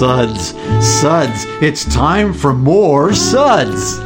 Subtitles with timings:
[0.00, 1.44] Suds, suds.
[1.60, 3.98] It's time for more suds.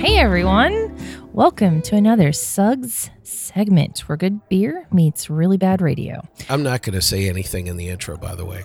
[0.00, 0.96] Hey everyone!
[1.34, 6.26] Welcome to another Suds segment where good beer meets really bad radio.
[6.48, 8.64] I'm not going to say anything in the intro, by the way.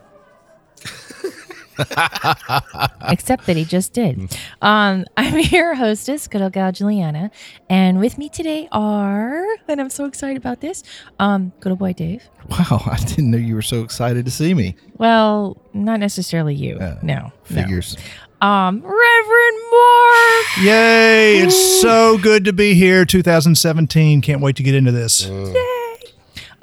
[3.10, 4.38] Except that he just did.
[4.62, 7.32] Um, I'm your hostess, good old gal Julieanna,
[7.70, 10.84] and with me today are, and I'm so excited about this,
[11.20, 12.24] um, good old boy Dave.
[12.50, 14.76] Wow, I didn't know you were so excited to see me.
[14.98, 16.78] Well, not necessarily you.
[16.78, 17.32] Uh, no, no.
[17.44, 17.98] Figures.
[18.42, 20.46] Um, Reverend Mark.
[20.64, 21.38] Yay!
[21.38, 23.06] It's so good to be here.
[23.06, 24.22] 2017.
[24.22, 25.26] Can't wait to get into this.
[25.26, 25.54] Yay.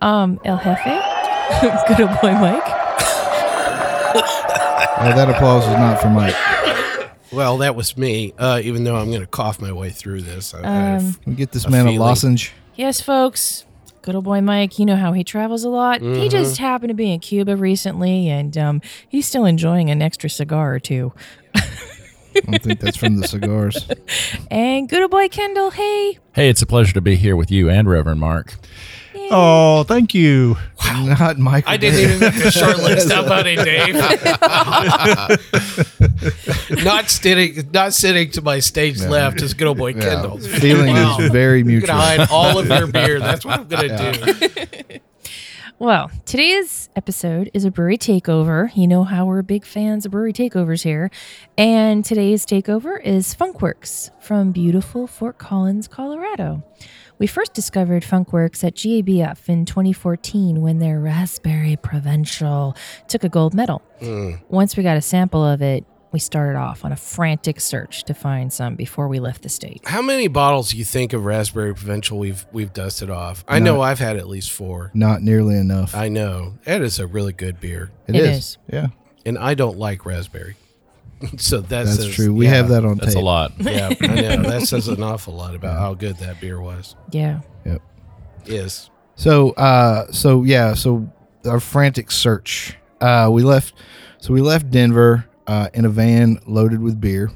[0.01, 0.85] Um, El Jefe.
[1.89, 2.63] good old boy Mike.
[5.03, 6.35] Oh, that applause was not for Mike.
[7.33, 10.53] Well, that was me, uh, even though I'm going to cough my way through this.
[10.55, 12.01] I, I have- Um, Can we get this A man a feeling.
[12.01, 12.53] lozenge?
[12.75, 13.65] Yes, folks.
[14.03, 14.79] Good old boy Mike.
[14.79, 16.01] You know how he travels a lot.
[16.01, 20.31] He just happened to be in Cuba recently, and um, he's still enjoying an extra
[20.31, 21.13] cigar or two.
[21.55, 23.87] I don't think that's from the cigars.
[24.51, 25.71] And good old boy Kendall.
[25.71, 28.55] Hey, Hey, it's a pleasure to be here with you and Reverend Mark.
[29.31, 30.57] Oh, thank you.
[30.85, 31.65] Not Mike.
[31.69, 33.11] I didn't even make a short list.
[33.13, 33.95] How about it, Dave?
[36.85, 40.01] not sitting, not sitting to my stage left is good old boy Yeah.
[40.01, 40.39] Kendall.
[40.39, 41.19] Feeling Wow.
[41.21, 41.89] is very I'm mutual.
[41.97, 43.21] gonna hide all of your beer.
[43.21, 44.99] That's what I'm gonna do.
[45.79, 48.71] Well, today's episode is a brewery takeover.
[48.77, 51.11] You know how we're big fans of brewery takeovers here.
[51.57, 56.63] And today's takeover is Funkwerks from beautiful Fort Collins, Colorado.
[57.21, 62.75] We first discovered Funkwerks at GABF in 2014 when their Raspberry Provincial
[63.09, 63.83] took a gold medal.
[64.01, 64.37] Hmm.
[64.49, 68.15] Once we got a sample of it, we started off on a frantic search to
[68.15, 69.83] find some before we left the state.
[69.85, 73.45] How many bottles do you think of Raspberry Provincial we've we've dusted off?
[73.47, 74.91] I know I've had at least four.
[74.95, 75.95] Not nearly enough.
[75.95, 78.39] I know that is a really good beer, It it is.
[78.39, 78.59] is.
[78.73, 78.87] Yeah,
[79.27, 80.57] and I don't like raspberry,
[81.37, 82.33] so that's that's true.
[82.33, 83.23] We have that on That's tape.
[83.23, 83.53] a lot.
[83.59, 86.97] Yeah, I know that says an awful lot about how good that beer was.
[87.11, 87.41] Yeah.
[87.65, 87.83] Yep.
[88.47, 88.91] Yes.
[89.17, 91.11] So, uh, so yeah, so
[91.45, 92.77] our frantic search.
[93.01, 93.75] Uh, we left.
[94.19, 97.31] So we left Denver uh, in a van loaded with beer.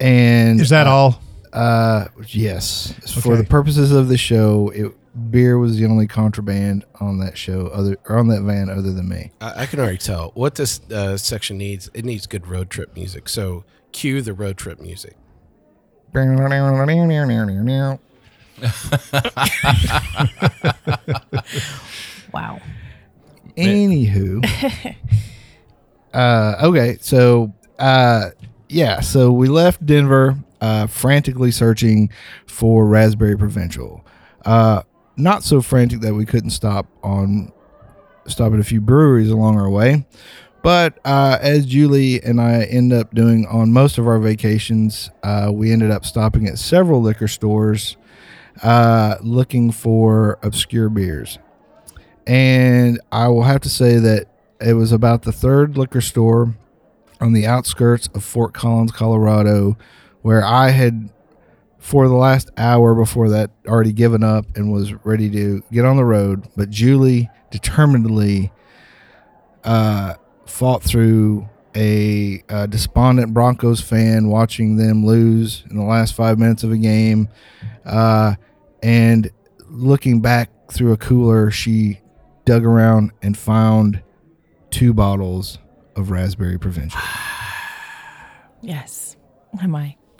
[0.00, 1.22] And Is that uh, all?
[1.52, 2.94] Uh, yes.
[3.22, 4.92] For the purposes of the show, it,
[5.30, 9.08] beer was the only contraband on that show, other or on that van, other than
[9.08, 9.32] me.
[9.40, 11.90] I, I can already tell what this uh, section needs.
[11.94, 13.28] It needs good road trip music.
[13.28, 15.16] So cue the road trip music.
[22.32, 22.60] Wow.
[23.56, 24.44] Anywho,
[26.14, 28.30] uh, okay, so uh,
[28.68, 32.10] yeah, so we left Denver, uh, frantically searching
[32.46, 34.04] for Raspberry Provincial.
[34.44, 34.82] Uh,
[35.16, 37.52] not so frantic that we couldn't stop on
[38.26, 40.06] stop at a few breweries along our way.
[40.62, 45.50] But uh, as Julie and I end up doing on most of our vacations, uh,
[45.52, 47.96] we ended up stopping at several liquor stores
[48.62, 51.38] uh, looking for obscure beers.
[52.26, 54.26] And I will have to say that
[54.60, 56.54] it was about the third liquor store
[57.20, 59.78] on the outskirts of Fort Collins, Colorado,
[60.22, 61.10] where I had,
[61.78, 65.96] for the last hour before that, already given up and was ready to get on
[65.96, 66.48] the road.
[66.56, 68.52] But Julie determinedly
[69.64, 70.14] uh,
[70.46, 76.64] fought through a, uh despondent Broncos fan watching them lose in the last five minutes
[76.64, 77.28] of a game.
[77.84, 78.34] Uh,
[78.82, 79.30] and
[79.68, 82.00] looking back through a cooler, she
[82.44, 84.02] dug around and found
[84.70, 85.58] two bottles
[85.96, 87.00] of raspberry provincial.
[88.62, 89.16] Yes.
[89.52, 89.70] One of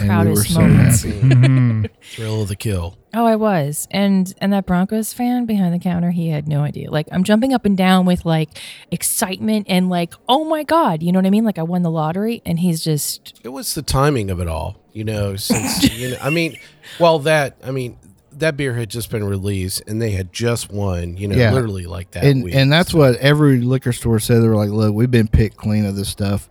[0.01, 1.05] my And we were proudest so moments.
[1.05, 1.85] Mm-hmm.
[2.03, 2.97] Thrill of the kill.
[3.15, 3.87] Oh, I was.
[3.91, 6.91] And and that Broncos fan behind the counter, he had no idea.
[6.91, 8.51] Like I'm jumping up and down with like
[8.91, 11.03] excitement and like, oh my God.
[11.03, 11.45] You know what I mean?
[11.45, 14.77] Like I won the lottery and he's just It was the timing of it all,
[14.93, 15.37] you know.
[15.37, 16.57] Since you know, I mean,
[16.99, 17.99] well, that I mean,
[18.33, 21.53] that beer had just been released, and they had just won, you know, Yeah.
[21.53, 22.55] literally like that and week.
[22.55, 24.43] and that's what every liquor store said.
[24.43, 26.49] They were like, "Look, we've been picked clean of this stuff,"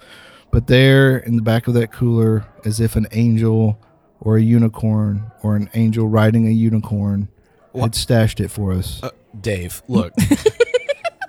[0.51, 3.79] but there in the back of that cooler, as if an angel
[4.19, 7.29] or a unicorn or an angel riding a unicorn,
[7.73, 9.01] had stashed it for us.
[9.01, 10.13] Uh, Dave, look.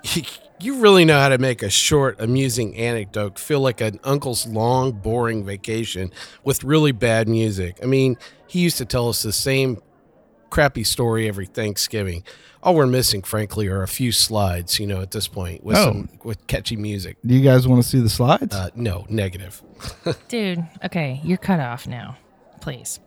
[0.59, 4.91] you really know how to make a short, amusing anecdote feel like an uncle's long,
[4.91, 6.11] boring vacation
[6.43, 7.77] with really bad music.
[7.81, 8.17] I mean,
[8.47, 9.81] he used to tell us the same
[10.51, 12.23] crappy story every Thanksgiving.
[12.61, 14.79] All we're missing, frankly, are a few slides.
[14.79, 15.85] You know, at this point, with Oh.
[15.85, 17.17] some with catchy music.
[17.25, 18.53] Do you guys want to see the slides?
[18.55, 19.63] Uh, no, negative.
[20.27, 22.17] Dude, okay, you're cut off now.
[22.59, 22.99] Please.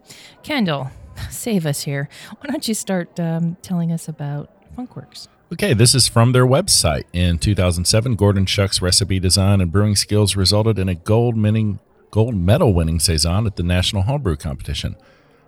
[0.42, 0.90] Kendall,
[1.30, 2.08] save us here.
[2.40, 5.28] Why don't you start um, telling us about Funkwerks?
[5.52, 7.04] Okay, this is from their website.
[7.12, 11.78] In 2007, Gordon Schuck's recipe design and brewing skills resulted in a gold winning,
[12.10, 14.96] gold medal winning saison at the National Homebrew Competition.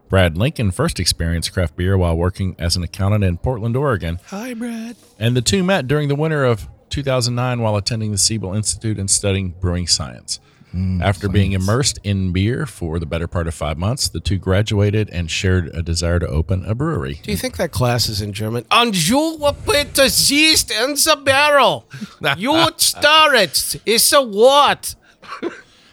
[0.08, 4.54] Brad Lincoln first experienced craft beer while working as an accountant in Portland, Oregon, Hi,
[4.54, 4.96] Brad.
[5.18, 9.10] and the two met during the winter of 2009 while attending the Siebel Institute and
[9.10, 10.38] studying brewing science.
[10.74, 14.36] Mm, After being immersed in beer for the better part of five months, the two
[14.36, 17.20] graduated and shared a desire to open a brewery.
[17.22, 18.64] Do you think that class is in German?
[18.70, 21.88] And you will put the yeast in the barrel.
[22.36, 23.76] You would stir it.
[23.86, 24.94] It's a what?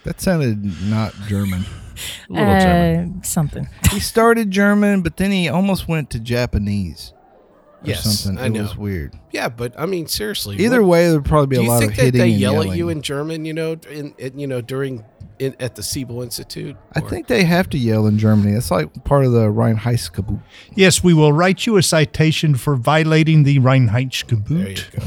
[0.03, 1.63] that sounded not German.
[2.29, 3.15] A little German.
[3.19, 3.69] Uh, something.
[3.91, 7.13] he started German, but then he almost went to Japanese
[7.81, 8.41] or Yes, something.
[8.41, 8.61] I it know.
[8.63, 9.13] was weird.
[9.31, 10.57] Yeah, but I mean, seriously.
[10.57, 12.31] Either what- way, there'd probably be do a you lot think of that hitting they
[12.31, 12.71] and yell yelling.
[12.71, 13.45] at you in German?
[13.45, 15.03] You know, in, in you know during
[15.39, 16.77] in, at the Siebel Institute.
[16.95, 18.53] I Or- think they have to yell in Germany.
[18.53, 20.41] That's like part of the Reinheitsgebot.
[20.75, 24.91] Yes, we will write you a citation for violating the There you Reinheitsgebot.
[24.99, 25.05] go.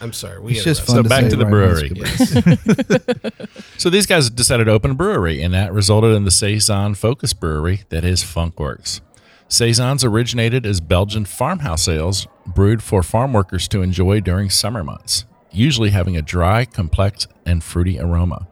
[0.00, 0.38] I'm sorry.
[0.40, 0.86] We It's just interrupted.
[0.86, 1.90] fun So to back say to the brewery.
[1.90, 3.48] Reinheitsgebot.
[3.78, 7.32] So these guys decided to open a brewery, and that resulted in the Saison Focus
[7.32, 9.00] Brewery that is Funkwerks.
[9.48, 15.24] Saisons originated as Belgian farmhouse ales brewed for farm workers to enjoy during summer months,
[15.52, 18.48] usually having a dry, complex, and fruity aroma.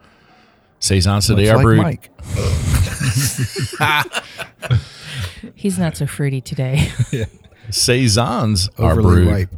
[0.78, 1.78] Saisons today are like brewed.
[1.78, 2.10] Mike.
[5.54, 6.90] He's not so fruity today.
[7.70, 9.50] Saisons are Overly brewed ripe.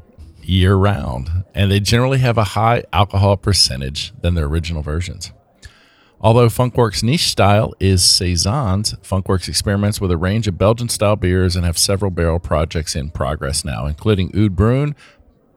[0.49, 5.31] Year round, and they generally have a high alcohol percentage than their original versions.
[6.23, 11.67] Although Funkwerks' niche style is saisons, Funkwerks experiments with a range of Belgian-style beers and
[11.67, 14.97] have several barrel projects in progress now, including Oud Bruin,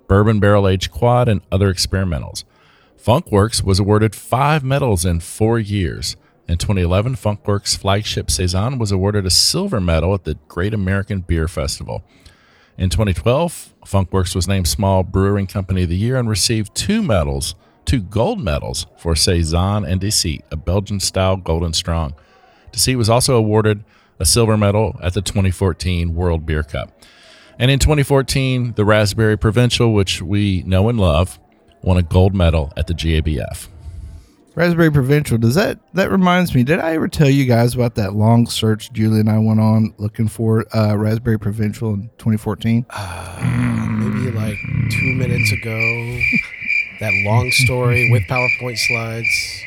[0.10, 2.44] bourbon barrel-aged quad, and other experimentals.
[3.02, 6.18] Funkwerks was awarded five medals in four years.
[6.50, 11.48] In 2011, Funkwerks' flagship saison was awarded a silver medal at the Great American Beer
[11.48, 12.04] Festival.
[12.82, 17.54] In 2012, Funkwerks was named Small Brewing Company of the Year and received two medals,
[17.86, 22.16] two gold medals for Saison and Deceit, a Belgian style Golden Strong.
[22.72, 23.84] Deceit was also awarded
[24.18, 26.90] a silver medal at the 2014 World Beer Cup.
[27.60, 31.38] And in 2014, the Raspberry Provincial, which we know and love,
[31.84, 33.68] won a gold medal at the GABF.
[34.54, 35.38] Raspberry Provincial.
[35.38, 36.64] Does that that reminds me?
[36.64, 39.94] Did I ever tell you guys about that long search Julie and I went on
[39.98, 42.86] looking for uh, Raspberry Provincial in 2014?
[42.90, 44.58] maybe like
[44.92, 46.20] two minutes ago.
[47.00, 49.64] That long story with PowerPoint slides,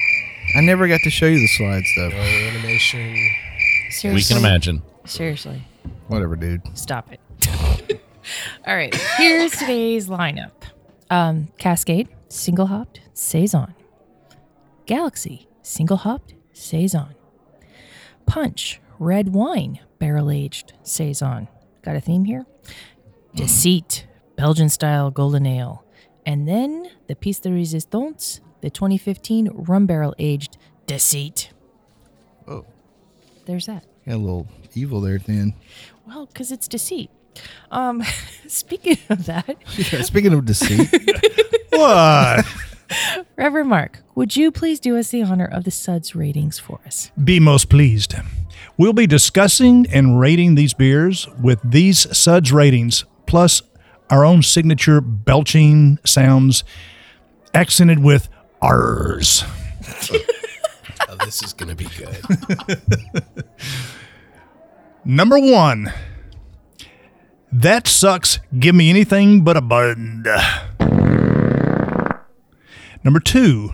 [0.56, 2.10] I never got to show you the slides though.
[2.10, 3.16] no animation.
[3.90, 4.14] Seriously.
[4.14, 4.82] We can imagine.
[5.04, 5.62] Seriously.
[6.08, 6.62] Whatever, dude.
[6.76, 7.20] Stop it.
[8.67, 8.94] All right.
[9.17, 10.53] Here's today's lineup
[11.10, 13.74] um, Cascade, single hopped, Saison.
[14.86, 17.14] Galaxy, single hopped, Saison.
[18.26, 21.48] Punch, red wine, barrel aged, Saison.
[21.82, 22.46] Got a theme here?
[23.34, 25.84] Deceit, Belgian style golden ale.
[26.26, 31.50] And then the piece de resistance, the 2015 rum barrel aged Deceit.
[32.46, 32.64] Oh.
[33.46, 33.84] There's that.
[34.06, 35.55] Got a little evil there at the end.
[36.06, 37.10] Well, because it's deceit.
[37.70, 38.03] Um,
[38.46, 40.88] speaking of that, Speaking of deceit,
[41.70, 42.44] What?
[43.36, 47.10] Reverend Mark, would you please do us the honor of the Suds ratings for us?
[47.22, 48.15] Be most pleased.
[48.77, 53.63] We'll be discussing and rating these beers with these suds ratings, plus
[54.10, 56.65] our own signature belching sounds,
[57.55, 58.29] accented with
[58.60, 59.44] R's.
[61.06, 63.44] Oh, this is gonna be good.
[65.05, 65.93] Number one.
[67.53, 68.41] That sucks.
[68.58, 70.27] Give me anything but a bud.
[73.05, 73.70] Number two.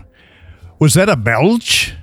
[0.79, 1.95] Was that a belch?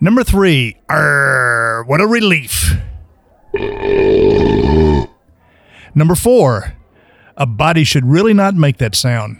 [0.00, 0.76] Number three.
[0.88, 2.74] Arr, what a relief.
[5.94, 6.74] Number four.
[7.36, 9.38] A body should really not make that sound.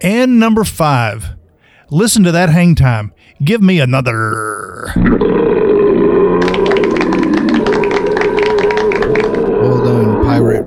[0.00, 1.36] And number five.
[1.90, 3.12] Listen to that hang time.
[3.42, 4.92] Give me another.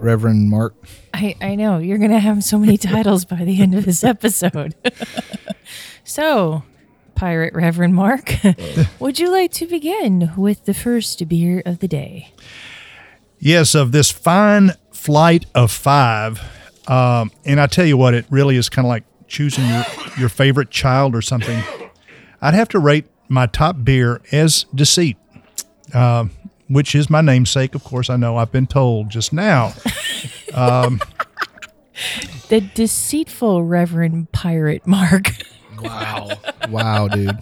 [0.04, 0.76] Reverend Mark.
[1.14, 4.04] I, I know you're going to have so many titles by the end of this
[4.04, 4.76] episode.
[6.04, 6.64] so,
[7.16, 8.34] pirate, Reverend Mark.
[9.00, 12.34] Would you like to begin with the first beer of the day?
[13.40, 16.42] Yes, of this fine flight of five.
[16.88, 19.86] Um, and I tell you what, it really is kind of like choosing your,
[20.20, 21.64] your favorite child or something.
[22.42, 25.18] I'd have to rate my top beer as Deceit,
[25.94, 26.26] uh,
[26.68, 27.76] which is my namesake.
[27.76, 29.74] Of course, I know I've been told just now.
[32.50, 35.32] The deceitful Reverend Pirate Mark.
[35.82, 36.30] Wow.
[36.70, 37.38] Wow, dude.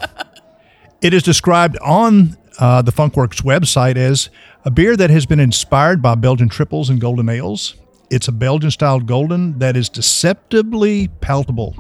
[1.01, 4.29] It is described on uh, the Funkwerks website as
[4.65, 7.75] a beer that has been inspired by Belgian triples and golden ales.
[8.09, 11.75] It's a Belgian style golden that is deceptively palatable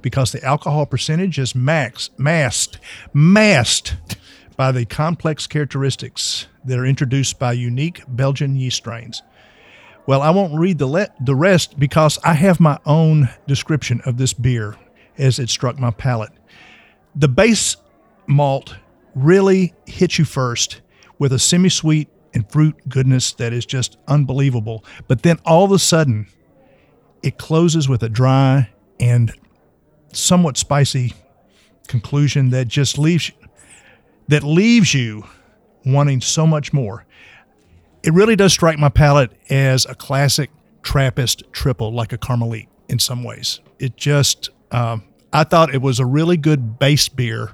[0.00, 2.78] because the alcohol percentage is max, masked,
[3.12, 3.96] masked
[4.56, 9.22] by the complex characteristics that are introduced by unique Belgian yeast strains.
[10.06, 14.16] Well, I won't read the le- the rest because I have my own description of
[14.16, 14.76] this beer
[15.18, 16.32] as it struck my palate.
[17.14, 17.76] The base
[18.26, 18.76] malt
[19.14, 20.80] really hits you first
[21.18, 24.84] with a semi-sweet and fruit goodness that is just unbelievable.
[25.08, 26.26] But then all of a sudden,
[27.22, 29.32] it closes with a dry and
[30.12, 31.12] somewhat spicy
[31.86, 33.32] conclusion that just leaves
[34.28, 35.24] that leaves you
[35.84, 37.04] wanting so much more.
[38.02, 40.50] It really does strike my palate as a classic
[40.82, 43.60] Trappist triple, like a Karmeliet in some ways.
[43.78, 47.52] It just, um, I thought it was a really good base beer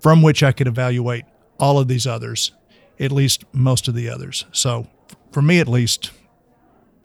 [0.00, 1.24] from which I could evaluate
[1.58, 2.52] all of these others,
[3.00, 4.44] at least most of the others.
[4.52, 4.86] So,
[5.32, 6.12] for me at least,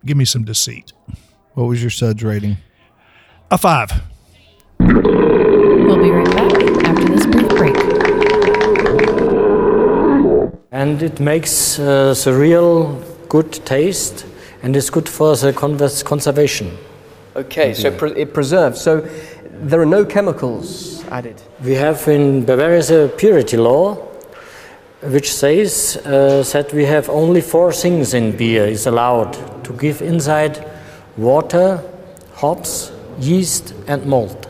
[0.04, 0.92] give me some deceit.
[1.54, 2.58] What was your suds rating?
[3.50, 3.90] A five.
[4.78, 6.49] We'll be right back
[10.80, 12.94] and it makes uh, the real
[13.28, 14.24] good taste
[14.62, 15.52] and it's good for the
[16.06, 16.76] conservation.
[17.36, 18.80] Okay, so pre- it preserves.
[18.80, 19.00] So
[19.68, 21.36] there are no chemicals added.
[21.62, 23.96] We have in Bavaria the purity law,
[25.02, 29.34] which says uh, that we have only four things in beer is allowed
[29.64, 30.66] to give inside
[31.18, 31.82] water,
[32.34, 34.49] hops, yeast, and malt.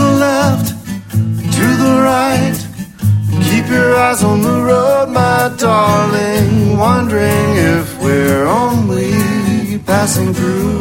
[0.41, 0.67] left,
[1.55, 2.57] to the right.
[3.49, 6.77] Keep your eyes on the road, my darling.
[6.77, 9.11] Wondering if we're only
[9.91, 10.79] passing through.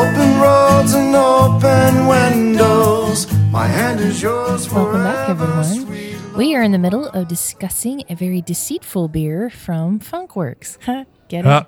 [0.00, 3.18] Open roads and open windows.
[3.50, 6.36] My hand is yours Welcome back, everyone.
[6.36, 10.78] We are in the middle of discussing a very deceitful beer from Funkwerks.
[10.86, 11.04] Huh?
[11.28, 11.50] Get it?
[11.50, 11.64] Uh,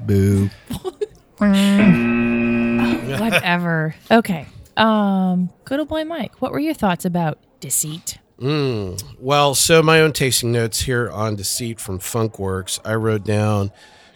[0.00, 0.48] Boo.
[3.20, 3.94] Whatever.
[4.10, 4.46] Okay.
[4.76, 8.18] Um, good old boy Mike, what were your thoughts about deceit?
[8.38, 13.70] Mm, well, so my own tasting notes here on Deceit from Funkwerks, I wrote down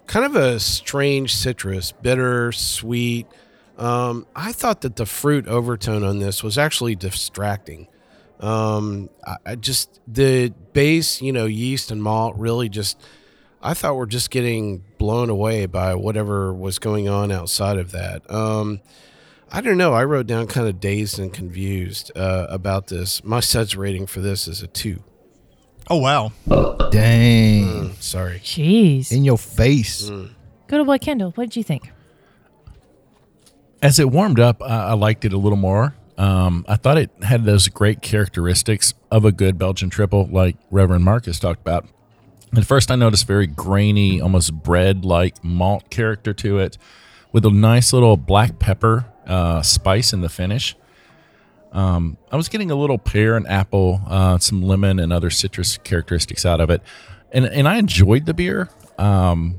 [0.07, 3.26] kind of a strange citrus, bitter, sweet.
[3.76, 7.88] Um, I thought that the fruit overtone on this was actually distracting.
[8.40, 12.99] Um, I, I just the base, you know, yeast and malt really just.
[13.62, 18.23] I thought we're just getting blown away by whatever was going on outside of that.
[18.31, 18.81] Um,
[19.53, 19.93] I don't know.
[19.93, 23.23] I wrote down kind of dazed and confused uh, about this.
[23.23, 25.03] My suds rating for this is a two.
[25.91, 26.33] oh, wow.
[26.91, 27.93] Dang.
[28.01, 28.39] Sorry.
[28.39, 29.13] Jeez.
[29.13, 30.09] In your face.
[30.09, 31.93] Good old boy Kendall, what did you think?
[33.83, 35.95] As it warmed up, I, I liked it a little more.
[36.17, 41.05] Um, I thought it had those great characteristics of a good Belgian triple, like Reverend
[41.05, 41.87] Marcus talked about.
[42.57, 46.79] At first, I noticed very grainy, almost bread-like malt character to it,
[47.33, 50.77] with a nice little black pepper uh, spice in the finish.
[51.73, 55.77] Um, I was getting a little pear and apple, uh, some lemon and other citrus
[55.79, 56.81] characteristics out of it,
[57.33, 58.69] and and I enjoyed the beer.
[58.97, 59.59] Um,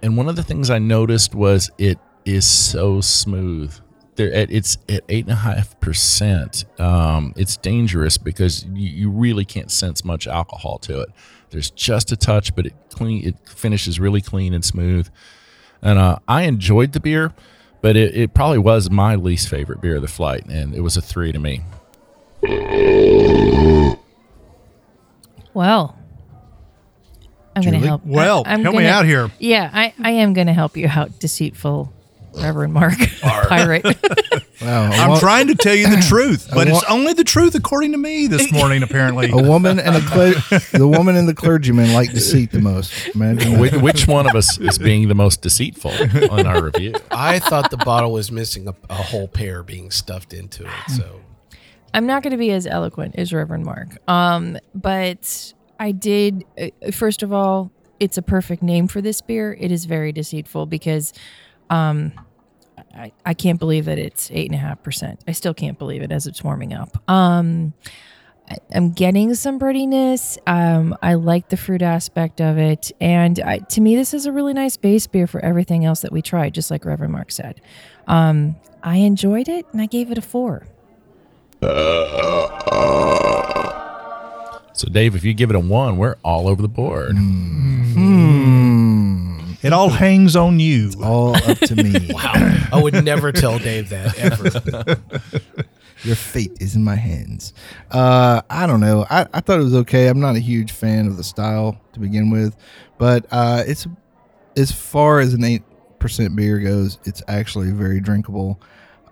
[0.00, 3.74] and one of the things I noticed was it is so smooth.
[4.14, 6.64] There, it's at eight and a half percent.
[6.78, 11.08] Um, it's dangerous because you, you really can't sense much alcohol to it.
[11.50, 13.26] There's just a touch, but it clean.
[13.26, 15.08] It finishes really clean and smooth.
[15.82, 17.32] And uh, I enjoyed the beer,
[17.80, 20.96] but it, it probably was my least favorite beer of the flight, and it was
[20.96, 21.62] a three to me.
[25.52, 25.96] Well,
[27.56, 28.04] I'm going to help.
[28.04, 29.30] Well, I, I'm help me gonna- out here.
[29.38, 31.92] Yeah, I, I am going to help you out, deceitful
[32.34, 33.84] Reverend Mark pirate.
[34.62, 37.24] Wow, a, I'm wo- trying to tell you the truth, but wa- it's only the
[37.24, 39.30] truth according to me this morning, apparently.
[39.30, 40.34] a woman and a cle-
[40.78, 42.92] the woman and the clergyman like deceit the most.
[43.14, 43.58] Imagine.
[43.58, 45.92] Which, which one of us is being the most deceitful
[46.30, 46.92] on our review?
[47.10, 50.90] I thought the bottle was missing a, a whole pear being stuffed into it.
[50.94, 51.22] So
[51.94, 53.96] I'm not going to be as eloquent as Reverend Mark.
[54.08, 56.44] Um, but I did.
[56.60, 59.56] Uh, first of all, it's a perfect name for this beer.
[59.58, 61.14] It is very deceitful because,
[61.70, 62.12] um,
[62.94, 65.20] I, I can't believe that it's eight and a half percent.
[65.28, 66.98] I still can't believe it as it's warming up.
[67.08, 67.72] Um,
[68.50, 70.36] I- I'm getting some breadiness.
[70.46, 74.32] Um, I like the fruit aspect of it, and I, to me, this is a
[74.32, 76.52] really nice base beer for everything else that we tried.
[76.54, 77.60] Just like Reverend Mark said,
[78.08, 80.66] um, I enjoyed it, and I gave it a four.
[84.72, 87.14] So, Dave, if you give it a one, we're all over the board.
[89.62, 90.90] It all hangs on you.
[91.02, 92.08] all up to me.
[92.10, 92.68] wow.
[92.72, 95.44] I would never tell Dave that ever.
[96.02, 97.52] Your fate is in my hands.
[97.90, 99.06] Uh, I don't know.
[99.10, 100.08] I, I thought it was okay.
[100.08, 102.56] I'm not a huge fan of the style to begin with,
[102.96, 103.86] but uh, it's
[104.56, 105.62] as far as an eight
[105.98, 108.60] percent beer goes, it's actually very drinkable.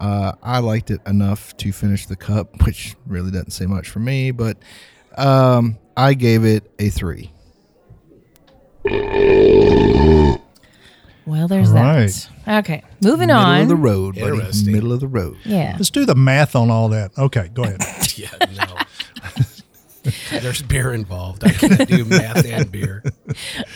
[0.00, 4.00] Uh, I liked it enough to finish the cup, which really doesn't say much for
[4.00, 4.57] me, but
[5.17, 7.33] um, I gave it a three.
[11.28, 12.28] Well, there's All that.
[12.49, 13.61] Okay, moving Middle on.
[13.61, 14.38] of the road, buddy.
[14.38, 14.73] Interesting.
[14.73, 15.37] Middle of the road.
[15.44, 15.75] Yeah.
[15.76, 17.11] Let's do the math on all that.
[17.18, 17.82] Okay, go ahead.
[18.16, 20.11] yeah, no.
[20.40, 21.44] There's beer involved.
[21.44, 23.04] I can't do math and beer.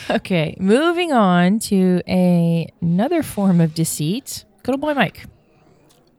[0.09, 4.47] Okay, moving on to a, another form of deceit.
[4.63, 5.27] Good old boy Mike.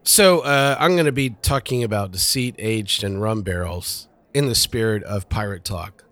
[0.04, 4.56] So uh, I'm going to be talking about deceit aged in rum barrels in the
[4.56, 6.04] spirit of pirate talk.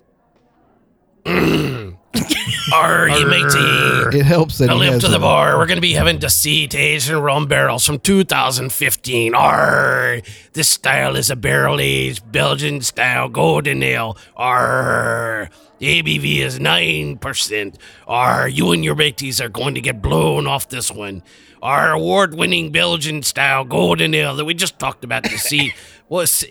[2.73, 4.17] Are you matey?
[4.19, 5.57] It helps that I he live has to the a- bar.
[5.57, 9.33] We're going to be having deceit aged in rum barrels from 2015.
[9.33, 10.21] Arr,
[10.53, 14.17] this style is a barrel aged Belgian style golden ale.
[14.35, 17.75] Arr, the ABV is 9%.
[18.07, 21.23] Arr, you and your mateys are going to get blown off this one.
[21.61, 25.73] Our award winning Belgian style golden ale that we just talked about deceit
[26.09, 26.43] was.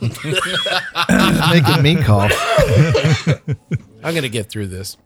[0.00, 2.32] making me cough.
[4.04, 4.96] I'm going to get through this.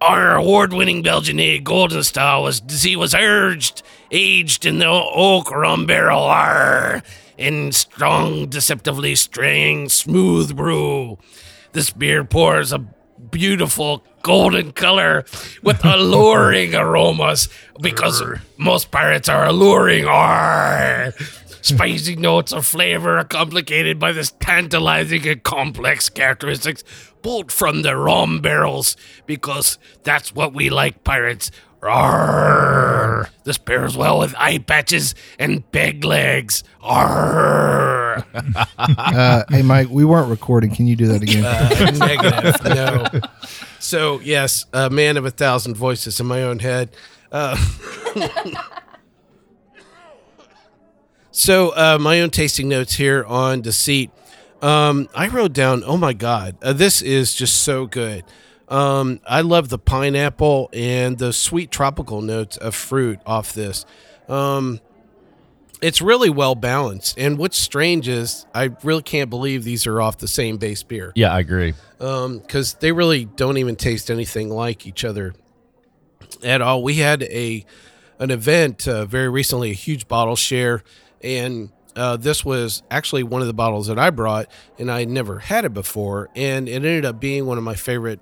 [0.00, 5.86] Our award-winning Belgian egg golden style was he was urged aged in the oak rum
[5.86, 7.02] barrel R
[7.38, 11.18] in strong, deceptively strong, smooth brew.
[11.72, 12.78] This beer pours a
[13.30, 15.24] beautiful golden color
[15.62, 17.48] with alluring aromas
[17.80, 18.22] because
[18.58, 20.04] most pirates are alluring.
[20.04, 21.12] R.
[21.62, 26.84] Spicy notes of flavor are complicated by this tantalizing and complex characteristics
[27.22, 31.50] pulled from the rum barrels because that's what we like, pirates.
[31.82, 33.28] Arr.
[33.44, 36.64] This pairs well with eye patches and peg legs.
[36.82, 38.24] Arr.
[38.78, 40.70] Uh, hey, Mike, we weren't recording.
[40.70, 41.42] Can you do that again?
[41.98, 42.64] Negative.
[42.64, 43.20] No.
[43.78, 46.96] So yes, a man of a thousand voices in my own head.
[47.30, 47.56] Uh,
[51.36, 54.10] so uh, my own tasting notes here on deceit.
[54.62, 55.82] Um, I wrote down.
[55.84, 58.24] Oh my god, uh, this is just so good.
[58.68, 63.84] Um, I love the pineapple and the sweet tropical notes of fruit off this.
[64.28, 64.80] Um,
[65.82, 67.18] it's really well balanced.
[67.18, 71.12] And what's strange is I really can't believe these are off the same base beer
[71.14, 71.74] Yeah, I agree.
[71.98, 75.34] because they really don't even taste anything like each other
[76.42, 76.82] at all.
[76.82, 77.64] We had a
[78.18, 80.82] an event uh, very recently, a huge bottle share,
[81.22, 84.48] and uh, this was actually one of the bottles that I brought,
[84.78, 88.20] and I never had it before, and it ended up being one of my favorite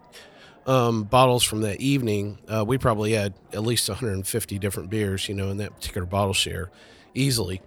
[0.67, 2.39] um, bottles from that evening.
[2.49, 6.35] Uh, we probably had at least 150 different beers, you know, in that particular bottle
[6.35, 6.71] share,
[7.15, 7.61] easily.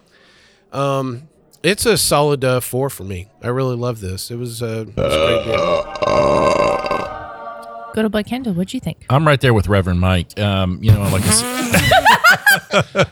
[0.72, 1.28] Um,
[1.64, 3.28] it's a solid uh, four for me.
[3.42, 4.32] I really love this.
[4.32, 6.84] It was, uh, it was a great beer.
[7.94, 8.54] Good old boy Kendall.
[8.54, 9.06] What'd you think?
[9.10, 10.40] I'm right there with Reverend Mike.
[10.40, 12.04] Um, you know, like I said,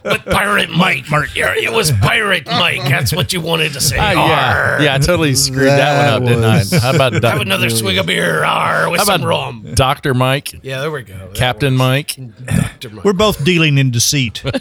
[0.03, 1.05] With Pirate Mike.
[1.35, 2.83] Yeah, it was Pirate Mike.
[2.83, 3.97] That's what you wanted to say.
[3.99, 6.85] Ah, yeah, yeah, I totally screwed that, That one up, was- didn't I?
[6.85, 9.65] How about Have doc- another swig of beer Arr, with how some rum.
[9.75, 11.13] Doctor Mike, Yeah, there we go.
[11.17, 12.17] That Captain works.
[12.17, 12.45] Mike?
[12.45, 12.89] Dr.
[12.91, 13.05] Mike.
[13.05, 14.43] We're both dealing in deceit.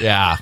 [0.00, 0.38] Yeah.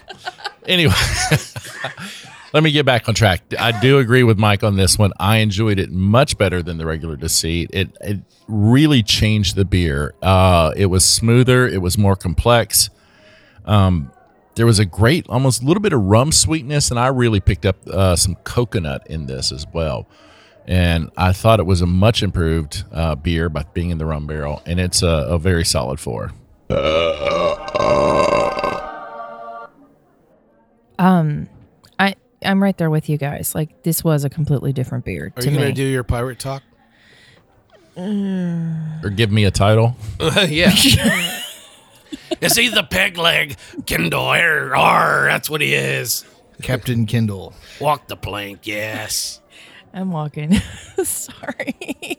[0.68, 0.94] Anyway,
[2.52, 3.42] let me get back on track.
[3.58, 5.12] I do agree with Mike on this one.
[5.18, 7.70] I enjoyed it much better than the regular Deceit.
[7.72, 10.14] It it really changed the beer.
[10.22, 11.66] Uh, it was smoother.
[11.66, 12.88] It was more complex.
[13.68, 14.10] Um,
[14.56, 17.64] there was a great, almost a little bit of rum sweetness, and I really picked
[17.64, 20.08] up uh, some coconut in this as well.
[20.66, 24.26] And I thought it was a much improved uh, beer by being in the rum
[24.26, 26.32] barrel, and it's a, a very solid four.
[30.98, 31.48] Um,
[31.98, 33.54] I I'm right there with you guys.
[33.54, 36.62] Like this was a completely different beer Are to you gonna do your pirate talk?
[37.96, 39.96] Or give me a title.
[40.48, 40.72] yeah.
[42.40, 44.26] is he the peg leg Kendall?
[44.26, 46.24] Arr, arr, that's what he is.
[46.62, 47.54] Captain Kendall.
[47.80, 49.40] Walk the plank, yes.
[49.94, 50.54] I'm walking.
[51.04, 52.18] Sorry.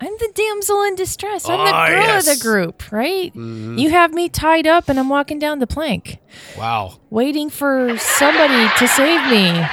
[0.00, 1.48] I'm the damsel in distress.
[1.48, 2.28] I'm the Oh, girl yes.
[2.28, 3.34] of the group, right?
[3.34, 3.78] Mhm.
[3.80, 6.18] You have me tied up and I'm walking down the plank,
[6.56, 6.98] Wow.
[7.10, 9.66] waiting for somebody to save me.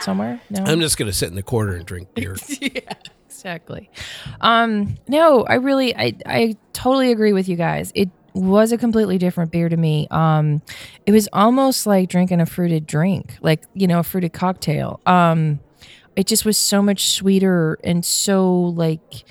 [0.00, 0.40] Somewhere?
[0.50, 0.64] No.
[0.64, 2.36] I'm just going to sit in the corner and drink beer.
[2.60, 2.80] yeah,
[3.26, 3.90] exactly.
[4.40, 7.92] Um, no, I really, I, I totally agree with you guys.
[7.94, 10.06] It was a completely different beer to me.
[10.10, 10.62] Um,
[11.06, 15.00] it was almost like drinking a fruited drink, like you know, a fruited cocktail.
[15.06, 15.60] Um,
[16.16, 19.24] it just was so much sweeter and so like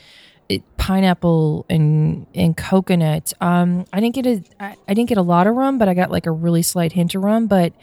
[0.48, 3.34] it, pineapple and and coconut.
[3.42, 5.94] Um, I didn't get a, I, I didn't get a lot of rum, but I
[5.94, 7.74] got like a really slight hint of rum, but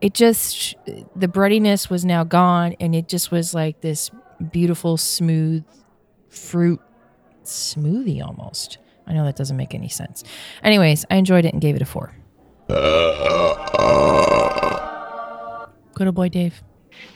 [0.00, 0.74] it just
[1.14, 4.10] the breadiness was now gone and it just was like this
[4.50, 5.64] beautiful smooth
[6.28, 6.80] fruit
[7.44, 10.24] smoothie almost i know that doesn't make any sense
[10.62, 12.14] anyways i enjoyed it and gave it a four
[15.94, 16.62] good old boy dave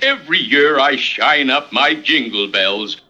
[0.03, 3.01] Every year I shine up my jingle bells.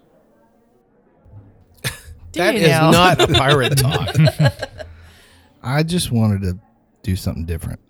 [2.33, 2.91] that is know?
[2.91, 4.15] not pirate talk.
[5.63, 6.59] I just wanted to
[7.03, 7.81] do something different.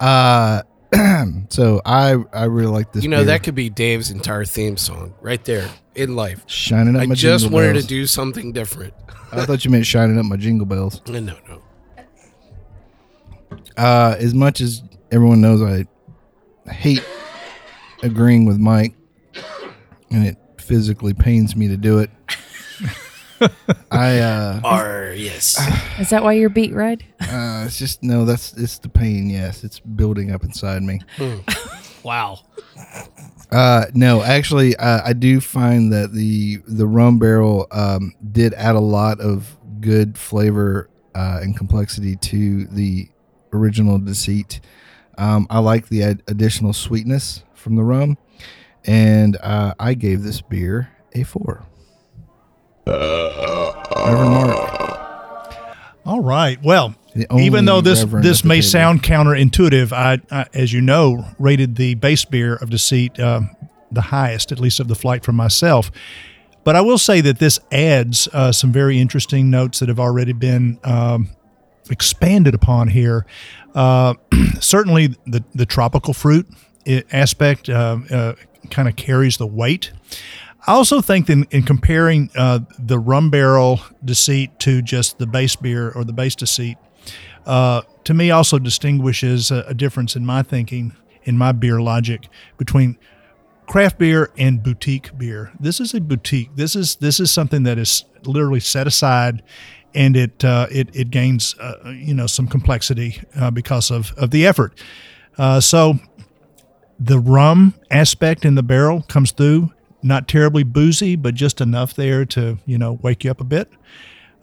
[0.00, 0.62] Uh,
[1.48, 3.02] so I I really like this.
[3.02, 3.26] you know, beer.
[3.26, 6.42] that could be Dave's entire theme song right there in life.
[6.46, 7.84] shining up I my just jingle wanted bells.
[7.84, 8.94] to do something different.
[9.32, 11.00] I thought you meant shining up my jingle bells.
[11.08, 11.62] No, no, no.
[13.76, 15.86] Uh, as much as everyone knows, I
[16.70, 17.02] hate
[18.02, 18.94] agreeing with Mike,
[20.10, 22.10] and it physically pains me to do it.
[23.90, 25.58] I uh, R, yes.
[25.98, 28.24] is that why you're beat red uh, it's just no.
[28.24, 29.30] That's it's the pain.
[29.30, 31.00] Yes, it's building up inside me.
[32.02, 32.40] wow.
[33.50, 38.74] Uh, no, actually, uh, I do find that the the rum barrel um, did add
[38.74, 43.08] a lot of good flavor uh, and complexity to the
[43.52, 44.60] original deceit.
[45.18, 48.18] Um, I like the ad- additional sweetness from the rum,
[48.84, 51.66] and uh, I gave this beer a four.
[52.86, 55.56] Reverend Mark,
[56.04, 56.62] All right.
[56.62, 56.94] Well,
[57.38, 61.94] even though this Reverend this may sound counterintuitive, I, I, as you know, rated the
[61.94, 63.42] base beer of Deceit uh,
[63.90, 65.90] the highest, at least of the flight for myself.
[66.64, 70.32] But I will say that this adds uh, some very interesting notes that have already
[70.32, 71.30] been um,
[71.90, 73.26] expanded upon here.
[73.74, 74.14] Uh,
[74.60, 76.46] certainly, the the tropical fruit
[77.12, 78.34] aspect uh, uh,
[78.70, 79.92] kind of carries the weight.
[80.66, 85.26] I also think that in, in comparing uh, the rum barrel deceit to just the
[85.26, 86.78] base beer or the base deceit,
[87.46, 90.94] uh, to me also distinguishes a, a difference in my thinking,
[91.24, 92.96] in my beer logic between
[93.66, 95.52] craft beer and boutique beer.
[95.58, 96.54] This is a boutique.
[96.54, 99.42] This is this is something that is literally set aside,
[99.94, 104.30] and it uh, it it gains uh, you know some complexity uh, because of of
[104.30, 104.80] the effort.
[105.38, 105.98] Uh, so
[107.00, 109.72] the rum aspect in the barrel comes through.
[110.02, 113.70] Not terribly boozy, but just enough there to you know wake you up a bit.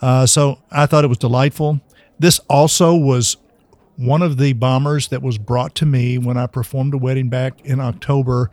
[0.01, 1.81] Uh, so I thought it was delightful.
[2.17, 3.37] This also was
[3.97, 7.59] one of the bombers that was brought to me when I performed a wedding back
[7.65, 8.49] in October,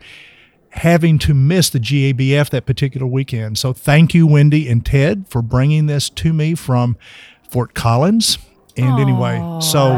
[0.71, 3.57] having to miss the GABF that particular weekend.
[3.57, 6.97] So thank you, Wendy and Ted, for bringing this to me from
[7.49, 8.37] Fort Collins.
[8.75, 9.97] And anyway, so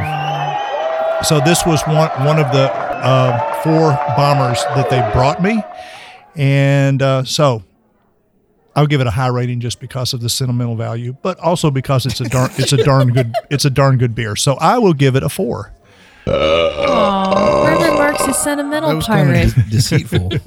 [1.23, 5.61] so this was one one of the uh, four bombers that they brought me,
[6.35, 7.63] and uh, so
[8.75, 12.05] I'll give it a high rating just because of the sentimental value, but also because
[12.05, 14.35] it's a darn it's a darn good it's a darn good beer.
[14.35, 15.73] So I will give it a four.
[16.27, 19.53] Aw, Reverend Mark's a sentimental that was pirate.
[19.53, 20.31] kind of deceitful.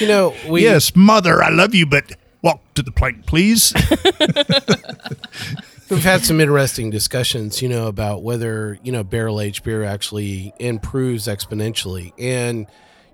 [0.00, 2.12] You know, we yes, mother, I love you, but
[2.42, 3.72] walk to the plank, please.
[5.90, 10.54] We've had some interesting discussions, you know, about whether, you know, barrel aged beer actually
[10.58, 12.12] improves exponentially.
[12.18, 12.66] And,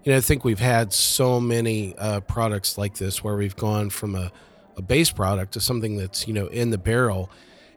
[0.05, 3.91] you know, I think we've had so many uh, products like this where we've gone
[3.91, 4.33] from a,
[4.77, 7.31] a base product to something that's, you know, in the barrel.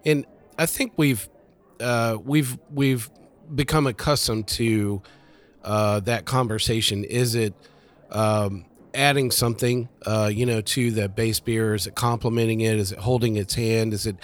[0.05, 0.25] And
[0.57, 1.27] I think we've,
[1.79, 3.09] uh, we've, we've
[3.53, 5.01] become accustomed to
[5.63, 7.03] uh, that conversation.
[7.03, 7.53] Is it,
[8.12, 11.73] um, adding something, uh, you know, to the base beer?
[11.73, 12.77] Is it complementing it?
[12.77, 13.93] Is it holding its hand?
[13.93, 14.15] Is it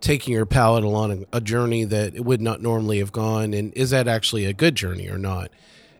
[0.00, 3.72] taking your palate along a, a journey that it would not normally have gone, and
[3.74, 5.50] is that actually a good journey or not?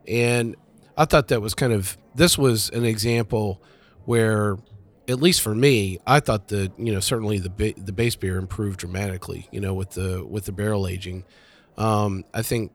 [0.07, 0.57] And
[0.99, 3.63] I thought that was kind of this was an example
[4.05, 4.59] where
[5.09, 8.37] at least for me, I thought the you know certainly the ba- the base beer
[8.37, 9.49] improved dramatically.
[9.53, 11.25] You know with the with the barrel aging,
[11.79, 12.73] um, I think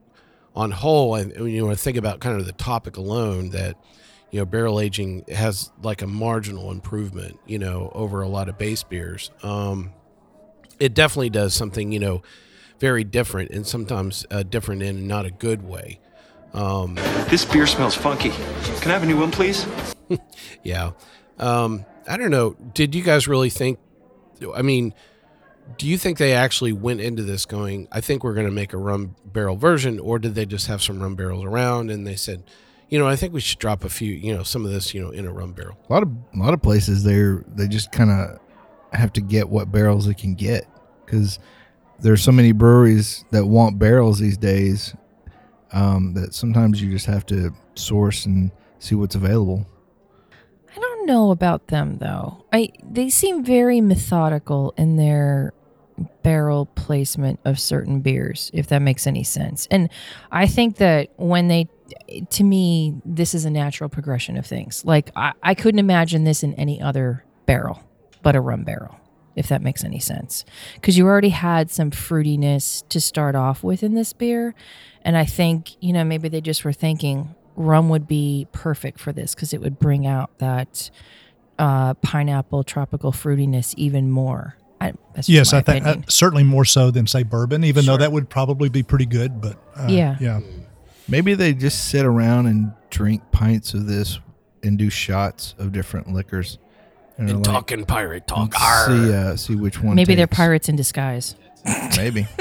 [0.56, 3.76] on whole, I, you know, I think about kind of the topic alone that
[4.30, 7.38] you know barrel aging has like a marginal improvement.
[7.46, 9.30] You know over a lot of base beers.
[9.42, 9.92] Um,
[10.80, 12.22] it definitely does something you know
[12.80, 16.00] very different and sometimes uh, different in not a good way.
[16.54, 16.94] Um,
[17.28, 18.30] This beer smells funky.
[18.80, 19.66] Can I have a new one, please?
[20.62, 20.92] yeah.
[21.38, 22.56] Um, I don't know.
[22.74, 23.78] Did you guys really think?
[24.54, 24.94] I mean,
[25.78, 28.72] do you think they actually went into this going, I think we're going to make
[28.72, 32.16] a rum barrel version, or did they just have some rum barrels around and they
[32.16, 32.44] said,
[32.88, 35.00] you know, I think we should drop a few, you know, some of this, you
[35.00, 35.78] know, in a rum barrel.
[35.88, 38.38] A lot of a lot of places they're they just kind of
[38.92, 40.68] have to get what barrels they can get
[41.04, 41.38] because
[41.98, 44.94] there's so many breweries that want barrels these days
[45.74, 49.66] um, that sometimes you just have to source and see what's available.
[50.74, 52.44] I don't know about them though.
[52.52, 55.52] I they seem very methodical in their
[56.22, 59.68] barrel placement of certain beers, if that makes any sense.
[59.70, 59.90] And
[60.32, 61.68] I think that when they
[62.30, 64.84] to me, this is a natural progression of things.
[64.84, 67.82] Like I, I couldn't imagine this in any other barrel
[68.24, 68.96] but a rum barrel,
[69.36, 70.44] if that makes any sense.
[70.74, 74.54] Because you already had some fruitiness to start off with in this beer.
[75.02, 79.12] And I think, you know, maybe they just were thinking rum would be perfect for
[79.12, 80.90] this because it would bring out that
[81.58, 84.56] uh, pineapple tropical fruitiness even more.
[84.80, 88.12] I, that's Yes, I think uh, certainly more so than say bourbon, even though that
[88.12, 89.40] would probably be pretty good.
[89.40, 90.16] But uh, Yeah.
[90.20, 90.40] yeah.
[91.06, 94.18] Maybe they just sit around and drink pints of this
[94.62, 96.58] and do shots of different liquors.
[97.16, 98.54] And they're like- talking pirate talk.
[98.58, 99.94] and see uh, see which one.
[99.94, 101.36] maybe they're pirates in disguise.
[101.96, 102.26] Maybe.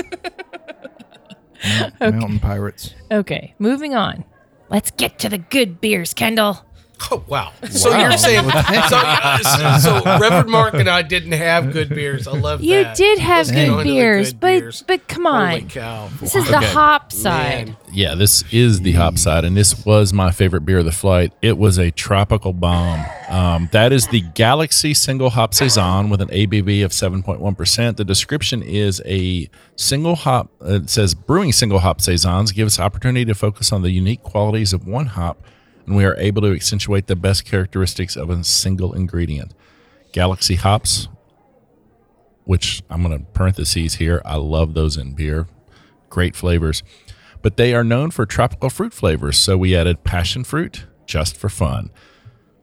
[1.80, 2.94] Mount- Mountain pirates.
[3.12, 4.26] Okay, moving on.
[4.70, 6.66] Let's get to the good beers, Kendall.
[7.12, 7.52] Oh wow!
[7.70, 8.50] So you're saying
[8.90, 12.28] so, so Reverend Mark and I didn't have good beers.
[12.28, 12.96] I love You that.
[12.98, 14.84] did have Let's get good on the beers, good but beers.
[14.88, 15.70] but come Holy on.
[15.70, 16.10] cow!
[16.22, 16.66] This is the Okay.
[16.68, 17.68] hop side.
[17.68, 17.78] Man.
[17.92, 21.34] Yeah, this is the hop side, and this was my favorite beer of the flight.
[21.42, 23.06] It was a tropical bomb.
[23.30, 27.98] Um, that is the Galaxy Single Hop Saison with an ABV of 7.1%.
[27.98, 33.26] The description is a single hop, uh, it says brewing single hop Saisons gives opportunity
[33.26, 35.44] to focus on the unique qualities of one hop,
[35.86, 39.54] and we are able to accentuate the best characteristics of a single ingredient.
[40.12, 41.08] Galaxy hops,
[42.46, 44.22] which I'm going to parentheses here.
[44.26, 45.48] I love those in beer.
[46.10, 46.84] Great flavors.
[47.42, 49.38] But they are known for tropical fruit flavors.
[49.38, 51.90] So we added passion fruit just for fun.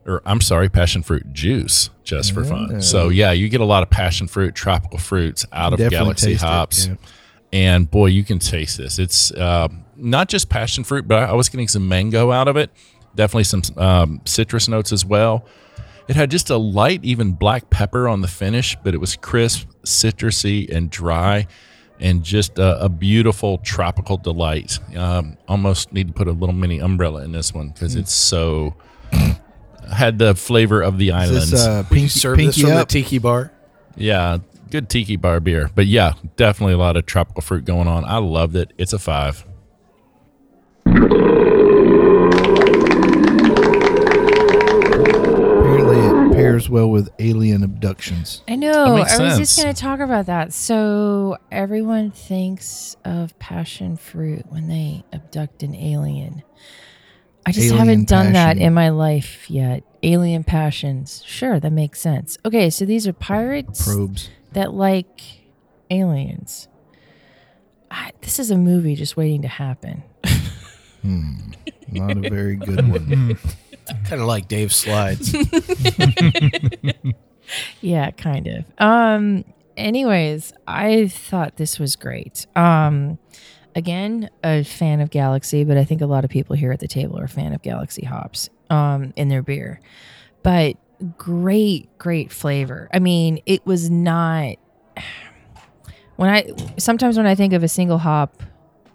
[0.05, 2.81] Or I'm sorry, passion fruit juice just for fun.
[2.81, 6.31] So yeah, you get a lot of passion fruit, tropical fruits out of Definitely Galaxy
[6.33, 6.87] it, hops.
[6.87, 6.95] yeah.
[7.53, 8.97] And boy, you can taste this.
[8.97, 12.71] It's uh, not just passion fruit, but I was getting some mango out of it.
[13.15, 15.45] Definitely some um, citrus notes as well.
[16.07, 19.67] It had just a light, even black pepper on the finish, but it was crisp,
[19.85, 21.47] citrusy, and dry,
[21.99, 24.79] and just a, a beautiful tropical delight.
[24.95, 28.75] Um, almost need to put a little mini umbrella in this one because it's so
[29.93, 31.51] had the flavor of the Is islands.
[31.51, 32.87] this uh, pinky, serve this pinky from up?
[32.87, 33.51] the tiki bar.
[33.95, 34.37] yeah,
[34.69, 38.03] good tiki bar beer, but yeah, definitely a lot of tropical fruit going on.
[38.05, 38.73] I loved it.
[38.77, 39.45] It's a five.
[46.41, 48.43] Pairs well with alien abductions.
[48.47, 48.95] I know.
[48.95, 50.53] I makes was just going to talk about that.
[50.53, 56.43] So everyone thinks of passion fruit when they abduct an alien.
[57.45, 59.83] I just Alien haven't done that in my life yet.
[60.03, 61.23] Alien passions.
[61.25, 62.37] Sure, that makes sense.
[62.45, 64.29] Okay, so these are pirates Probes.
[64.53, 65.21] that like
[65.89, 66.67] aliens.
[67.89, 70.03] I, this is a movie just waiting to happen.
[71.01, 71.33] hmm.
[71.91, 73.37] Not a very good one.
[73.87, 75.33] Kind of like Dave Slides.
[77.81, 78.65] yeah, kind of.
[78.77, 79.45] Um
[79.77, 82.45] anyways, I thought this was great.
[82.55, 83.17] Um
[83.75, 86.87] again, a fan of Galaxy, but I think a lot of people here at the
[86.87, 89.79] table are a fan of Galaxy hops um in their beer.
[90.43, 90.77] But
[91.17, 92.89] great great flavor.
[92.93, 94.55] I mean, it was not
[96.15, 98.41] when I sometimes when I think of a single hop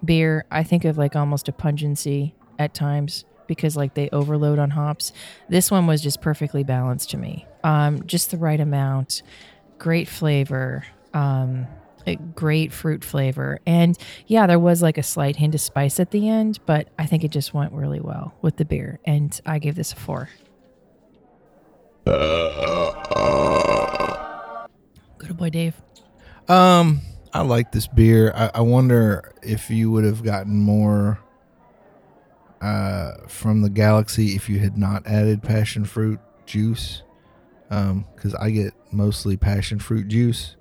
[0.03, 4.69] beer, I think of like almost a pungency at times because like they overload on
[4.71, 5.13] hops.
[5.49, 7.45] This one was just perfectly balanced to me.
[7.63, 9.23] Um, just the right amount,
[9.77, 11.67] great flavor, um,
[12.35, 16.29] great fruit flavor, and yeah, there was like a slight hint of spice at the
[16.29, 19.75] end, but I think it just went really well with the beer, and I gave
[19.75, 20.29] this a four.
[25.17, 25.75] Good boy, Dave.
[26.47, 27.01] Um,
[27.33, 28.31] I like this beer.
[28.33, 31.19] I, I wonder if you would have gotten more
[32.61, 37.03] uh, from the Galaxy if you had not added passion fruit juice.
[37.69, 40.55] Because I get mostly passion fruit juice,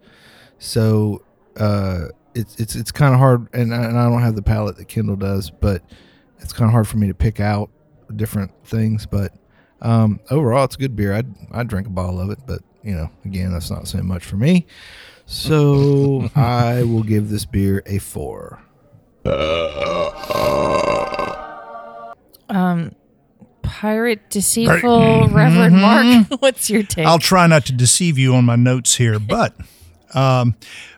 [0.58, 1.22] so
[1.56, 4.76] uh, it's it's it's kind of hard, and I, and I don't have the palate
[4.76, 5.82] that Kendall does, but
[6.40, 7.70] it's kind of hard for me to pick out
[8.14, 9.06] different things.
[9.06, 9.32] But
[9.80, 11.14] um, overall, it's a good beer.
[11.14, 14.24] I'd I'd drink a bottle of it, but you know, again, that's not saying much
[14.24, 14.66] for me.
[15.26, 18.60] So I will give this beer a four.
[22.48, 22.94] Um,
[23.62, 26.28] pirate, deceitful, Reverend Mark.
[26.40, 27.06] What's your take?
[27.06, 29.54] I'll try not to deceive you on my notes here, but
[30.14, 30.54] um,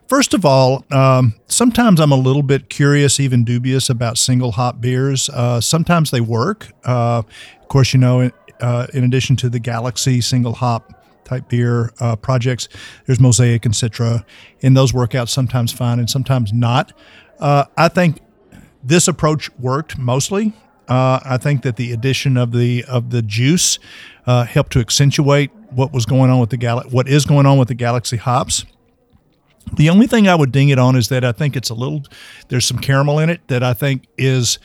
[0.07, 4.81] first of all, um, sometimes I'm a little bit curious, even dubious about single hop
[4.81, 5.29] beers.
[5.29, 6.69] Uh, sometimes they work.
[6.85, 7.23] Uh,
[7.61, 8.31] of course, you know,
[8.61, 10.93] uh, in addition to the Galaxy single hop
[11.25, 12.69] type beer uh, projects,
[13.07, 14.25] there's Mosaic and Citra,
[14.63, 16.93] and those work out sometimes fine and sometimes not.
[17.39, 18.21] Uh, I think
[18.83, 20.53] this approach worked mostly.
[20.89, 23.79] Uh, I think that the addition of the of the juice
[24.27, 27.59] uh, helped to accentuate what was going on with the gal what is going on
[27.59, 28.65] with the Galaxy hops.
[29.75, 32.03] The only thing I would ding it on is that I think it's a little
[32.49, 34.59] there's some caramel in it that I think is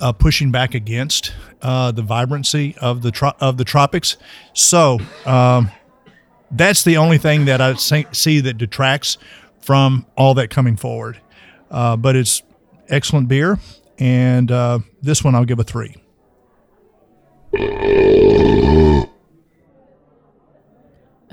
[0.00, 1.32] uh, pushing back against
[1.62, 4.16] uh, the vibrancy of the tro- of the tropics.
[4.52, 5.70] So um,
[6.50, 9.16] that's the only thing that I see, that detracts
[9.60, 11.20] from all that coming forward.
[11.70, 12.42] Uh, but it's
[12.88, 13.58] excellent beer,
[14.02, 15.94] and uh, this one I'll give a three.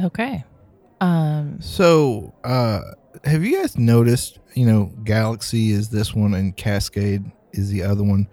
[0.03, 0.43] okay.
[1.01, 2.81] Um, So, uh,
[3.23, 4.37] have you guys noticed?
[4.53, 8.27] You know, Galaxy is this one, and Cascade is the other one.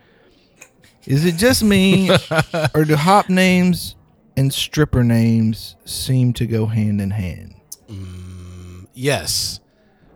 [1.06, 2.10] Is it just me,
[2.74, 3.96] or do hop names
[4.36, 7.54] and stripper names seem to go hand in hand?
[8.92, 9.60] Yes.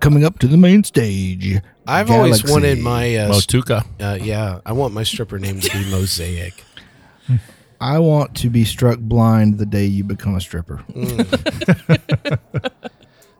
[0.00, 1.60] Coming up to the main stage.
[1.86, 3.84] I've always wanted my uh, Motueka.
[4.00, 6.64] Uh, yeah, I want my stripper name to be Mosaic.
[7.80, 10.84] I want to be struck blind the day you become a stripper.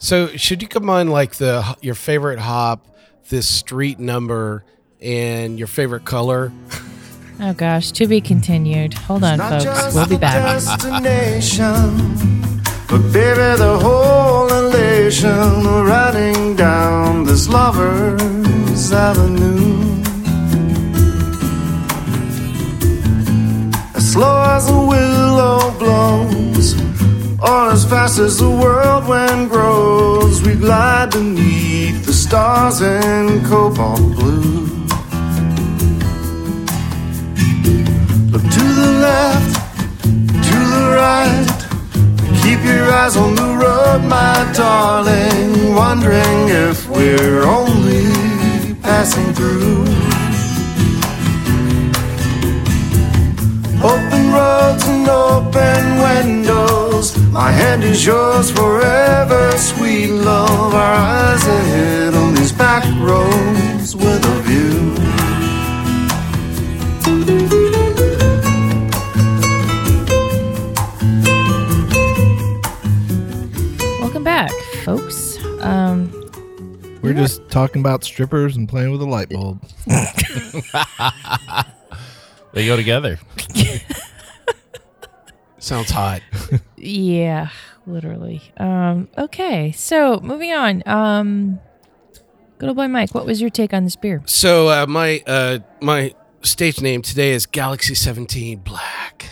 [0.03, 2.87] So should you combine like the your favorite hop,
[3.29, 4.65] this street number,
[4.99, 6.51] and your favorite color?
[7.39, 8.95] oh gosh, to be continued.
[8.95, 9.95] Hold on, folks.
[9.95, 10.63] We'll be back.
[12.91, 20.03] But baby, the whole elation of riding down this lover's avenue.
[23.95, 26.75] As slow as a willow blows,
[27.41, 34.01] or as fast as the world whirlwind grows, we glide beneath the stars in cobalt
[34.17, 34.67] blue.
[38.33, 39.55] Look to the left,
[40.49, 41.60] to the right.
[42.43, 45.75] Keep your eyes on the road, my darling.
[45.75, 49.85] Wondering if we're only passing through.
[53.83, 57.17] Open roads and open windows.
[57.33, 60.75] My hand is yours forever, sweet love.
[60.75, 64.40] Our eyes ahead on these back roads with a
[74.81, 75.39] folks.
[75.61, 76.11] Um,
[77.03, 79.63] We're just talking about strippers and playing with a light bulb.
[82.53, 83.21] They go together.
[85.59, 86.21] Sounds hot.
[86.77, 87.51] yeah,
[87.87, 88.43] literally.
[88.57, 90.83] Um, okay, so moving on.
[90.85, 91.61] Um,
[92.59, 94.21] good old boy Mike, what was your take on this beer?
[94.27, 96.13] So uh, my uh, my
[96.43, 99.27] stage name today is Galaxy Seventeen Black.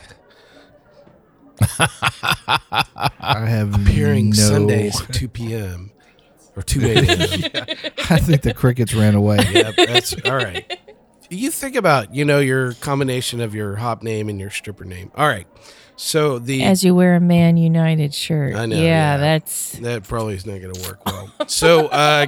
[1.60, 5.90] I have Appearing no- Sundays at two p.m.
[6.56, 7.06] or two a.m.
[8.10, 9.38] I think the crickets ran away.
[9.52, 10.78] Yep, that's all right.
[11.30, 15.10] You think about you know your combination of your hop name and your stripper name.
[15.14, 15.46] All right.
[15.96, 18.54] So the As you wear a Man United shirt.
[18.54, 19.16] I know, Yeah, yeah.
[19.16, 21.32] that's That probably is not going to work well.
[21.48, 22.26] so, uh,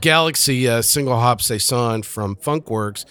[0.00, 3.04] Galaxy uh, single hop saison from Funkwerks.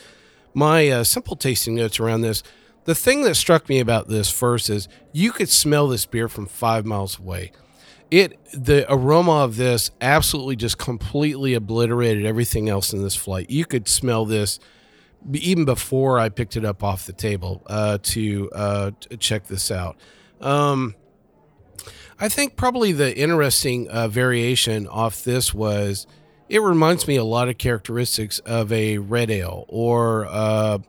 [0.54, 2.44] My uh, simple tasting notes around this.
[2.86, 6.48] The thing that struck me about this first is you could smell this beer from
[6.48, 7.52] five miles away.
[8.10, 13.50] It the aroma of this absolutely just completely obliterated everything else in this flight.
[13.50, 14.60] You could smell this
[15.34, 19.98] even before I picked it up off the table uh, to uh, check this out.
[20.42, 20.96] Um,
[22.20, 26.06] I think probably the interesting uh, variation off this was
[26.50, 30.80] it reminds me a lot of characteristics of a red ale or uh,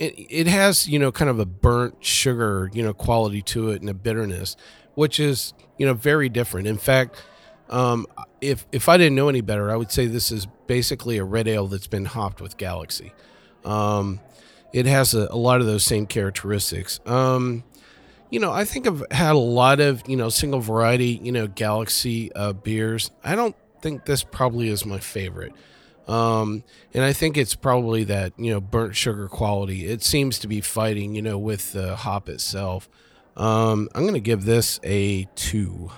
[0.00, 3.80] it, it has you know kind of a burnt sugar you know quality to it
[3.82, 4.56] and a bitterness
[4.94, 7.22] which is you know very different in fact
[7.70, 8.06] Um,
[8.40, 11.46] if if I didn't know any better, I would say this is basically a red
[11.46, 13.12] ale that's been hopped with Galaxy.
[13.64, 14.18] Um,
[14.72, 16.98] it has a, a lot of those same characteristics.
[17.06, 17.62] Um,
[18.30, 21.46] you know, I think I've had a lot of you know single variety you know
[21.46, 23.12] Galaxy uh, beers.
[23.22, 25.52] I don't think this probably is my favorite.
[26.10, 29.86] Um, and I think it's probably that you know burnt sugar quality.
[29.86, 32.88] It seems to be fighting you know with the hop itself.
[33.36, 35.90] Um, I'm gonna give this a two.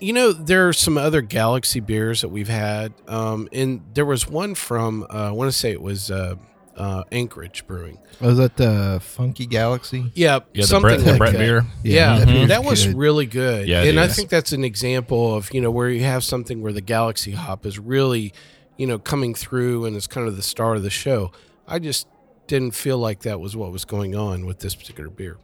[0.00, 4.28] You know, there are some other Galaxy beers that we've had, um, and there was
[4.28, 6.34] one from uh, I want to say it was uh,
[6.76, 7.98] uh, Anchorage Brewing.
[8.20, 10.10] Was that the Funky Galaxy?
[10.14, 11.38] Yeah, Yeah, the something Brett- the Brett that.
[11.38, 11.64] beer.
[11.84, 12.96] Yeah, that beer's that was good.
[12.96, 13.68] really good.
[13.68, 16.62] Yeah, it and I think that's an example of you know where you have something
[16.62, 18.32] where the Galaxy hop is really,
[18.78, 21.30] you know, coming through and it's kind of the star of the show.
[21.68, 22.06] I just
[22.46, 25.38] didn't feel like that was what was going on with this particular beer.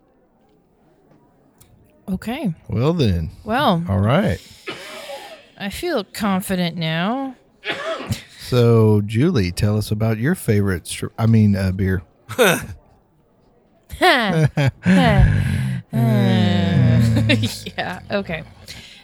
[2.08, 2.54] Okay.
[2.68, 4.40] Well then, Well, all right.
[5.58, 7.36] I feel confident now.
[8.48, 10.86] So Julie, tell us about your favorite.
[10.86, 12.02] Str- I mean, uh, beer.
[17.76, 18.00] yeah.
[18.10, 18.42] Okay.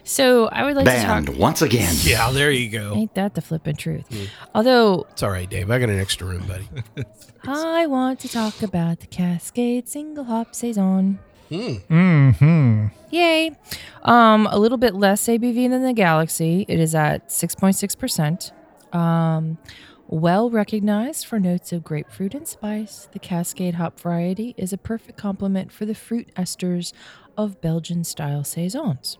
[0.04, 1.36] So I would like to Banned talk.
[1.36, 1.94] once again.
[2.00, 2.94] Yeah, there you go.
[2.94, 4.06] Ain't that the flippin' truth?
[4.54, 5.70] Although It's all right, Dave.
[5.70, 6.68] I got an extra room, buddy.
[7.46, 11.18] I want to talk about the Cascade Single Hop Saison.
[11.50, 12.86] Mm-hmm.
[13.10, 13.52] Yay.
[14.02, 16.64] Um, a little bit less ABV than the Galaxy.
[16.68, 18.50] It is at 6.6%.
[18.94, 19.58] Um,
[20.06, 25.18] well recognized for notes of grapefruit and spice, the Cascade hop variety is a perfect
[25.18, 26.92] complement for the fruit esters
[27.36, 29.18] of Belgian style Saisons.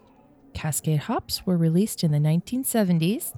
[0.53, 3.33] Cascade hops were released in the 1970s.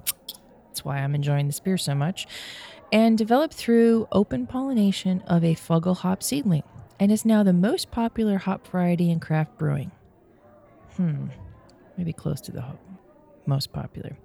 [0.67, 2.27] That's why I'm enjoying this beer so much.
[2.91, 6.63] And developed through open pollination of a Fuggle hop seedling,
[6.99, 9.91] and is now the most popular hop variety in craft brewing.
[10.95, 11.27] Hmm,
[11.97, 12.79] maybe close to the hop,
[13.47, 14.17] most popular.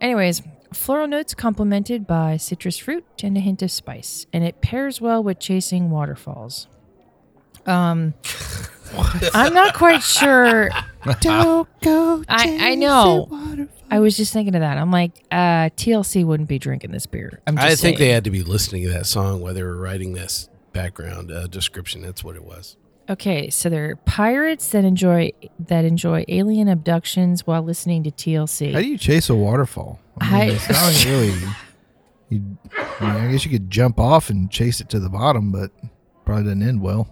[0.00, 0.42] Anyways,
[0.72, 5.22] floral notes complemented by citrus fruit and a hint of spice, and it pairs well
[5.22, 6.66] with chasing waterfalls.
[7.66, 8.14] Um,
[9.34, 10.70] I'm not quite sure.
[11.20, 12.24] Don't go.
[12.28, 13.68] I, I know.
[13.90, 14.78] I was just thinking of that.
[14.78, 17.40] I'm like, uh, TLC wouldn't be drinking this beer.
[17.46, 19.76] I'm just I think they had to be listening to that song while they were
[19.76, 22.02] writing this background uh, description.
[22.02, 22.76] That's what it was.
[23.10, 28.72] Okay, so they're pirates that enjoy that enjoy alien abductions while listening to TLC.
[28.72, 29.98] How do you chase a waterfall?
[30.20, 31.34] I, mean, I- it's not really.
[32.28, 32.58] You,
[33.00, 35.72] I, mean, I guess you could jump off and chase it to the bottom, but
[36.24, 37.08] probably doesn't end well.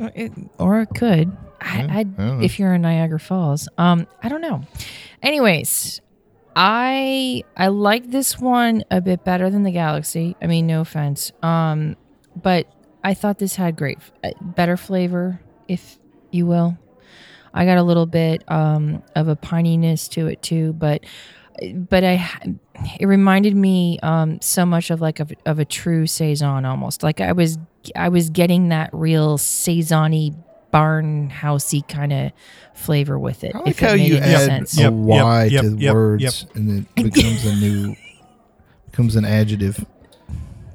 [0.00, 1.36] Uh, It- or it could.
[1.60, 1.86] I, Yeah,
[2.18, 3.68] I, I if you're in Niagara Falls.
[3.78, 4.62] Um, I don't know.
[5.22, 6.00] Anyways,
[6.56, 10.34] I I like this one a bit better than the Galaxy.
[10.42, 11.30] I mean, no offense.
[11.42, 11.94] Um,
[12.40, 12.66] but
[13.02, 15.98] I thought this had great, uh, better flavor, if
[16.30, 16.78] you will.
[17.54, 21.02] I got a little bit um of a pininess to it too, but
[21.74, 22.28] but I
[23.00, 27.02] it reminded me um so much of like of, of a true saison almost.
[27.02, 27.58] Like I was
[27.96, 30.36] I was getting that real saisony
[30.70, 32.32] barn housey kind of
[32.74, 33.54] flavor with it.
[33.54, 34.78] I like if it how made you any add sense.
[34.78, 36.56] a Yep, Y yep, to yep, words, yep.
[36.56, 37.96] and it becomes a new,
[38.90, 39.84] becomes an adjective.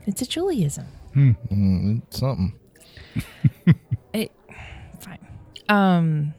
[0.06, 0.26] It's a
[1.14, 1.38] Judaism.
[1.52, 2.60] Mm, it's something.
[5.00, 5.28] Fine.
[5.70, 6.34] Um,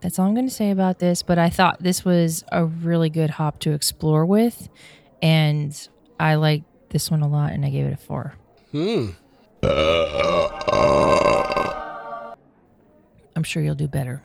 [0.00, 1.22] that's all I'm going to say about this.
[1.22, 4.68] But I thought this was a really good hop to explore with,
[5.20, 8.34] and I like this one a lot, and I gave it a four.
[8.72, 9.10] Hmm.
[13.34, 14.22] I'm sure you'll do better,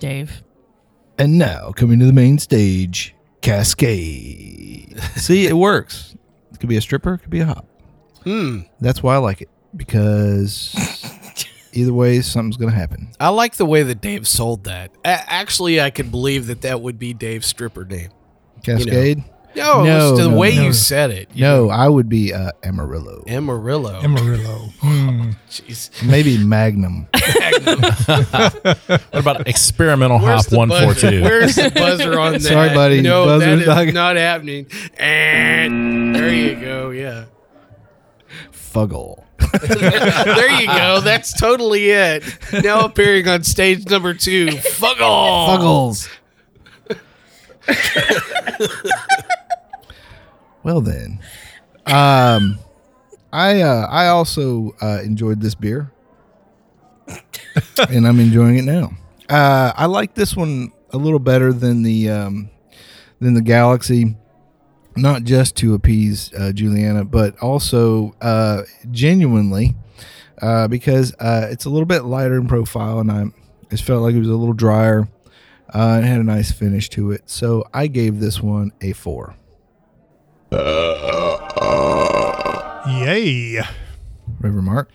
[0.00, 0.42] Dave.
[1.18, 4.98] And now coming to the main stage, Cascade.
[5.16, 6.16] See, it works.
[6.52, 7.66] It could be a stripper, it could be a hop.
[8.24, 8.60] Hmm.
[8.80, 10.74] That's why I like it because
[11.72, 13.10] either way, something's gonna happen.
[13.20, 14.90] I like the way that Dave sold that.
[15.04, 18.10] A- actually, I could believe that that would be Dave's stripper name.
[18.64, 19.24] Cascade.
[19.56, 20.62] No, No, it's the no, way no.
[20.62, 21.28] you said it.
[21.34, 24.00] You No, I would be uh, Amarillo, Amarillo.
[24.00, 24.68] Amarillo.
[24.80, 25.30] Hmm.
[25.48, 25.90] Jeez.
[26.06, 27.08] maybe Magnum.
[27.40, 27.80] Magnum.
[28.86, 31.10] What about experimental Where's hop the one four buzzer?
[31.10, 31.22] two?
[31.22, 32.42] Where's the buzzer on that?
[32.42, 33.00] Sorry, buddy.
[33.02, 34.66] No, Buzzer's that is not- not happening.
[34.98, 36.90] And there you go.
[36.90, 37.24] Yeah.
[38.52, 39.24] Fuggle.
[40.24, 41.00] there you go.
[41.00, 42.24] That's totally it.
[42.62, 45.48] Now appearing on stage number two, Fuggle.
[45.48, 46.08] Fuggles.
[50.62, 51.20] well then,
[51.86, 52.58] um,
[53.32, 55.92] I uh, I also uh, enjoyed this beer,
[57.88, 58.92] and I'm enjoying it now.
[59.28, 62.50] Uh, I like this one a little better than the um,
[63.20, 64.16] than the Galaxy,
[64.96, 69.74] not just to appease uh, Julieanna, but also uh, genuinely
[70.42, 73.26] uh, because uh, it's a little bit lighter in profile, and I
[73.70, 75.08] just felt like it was a little drier.
[75.72, 77.22] Uh, it had a nice finish to it.
[77.30, 79.36] So I gave this one a four.
[82.86, 83.60] Yay.
[84.40, 84.90] River Mark.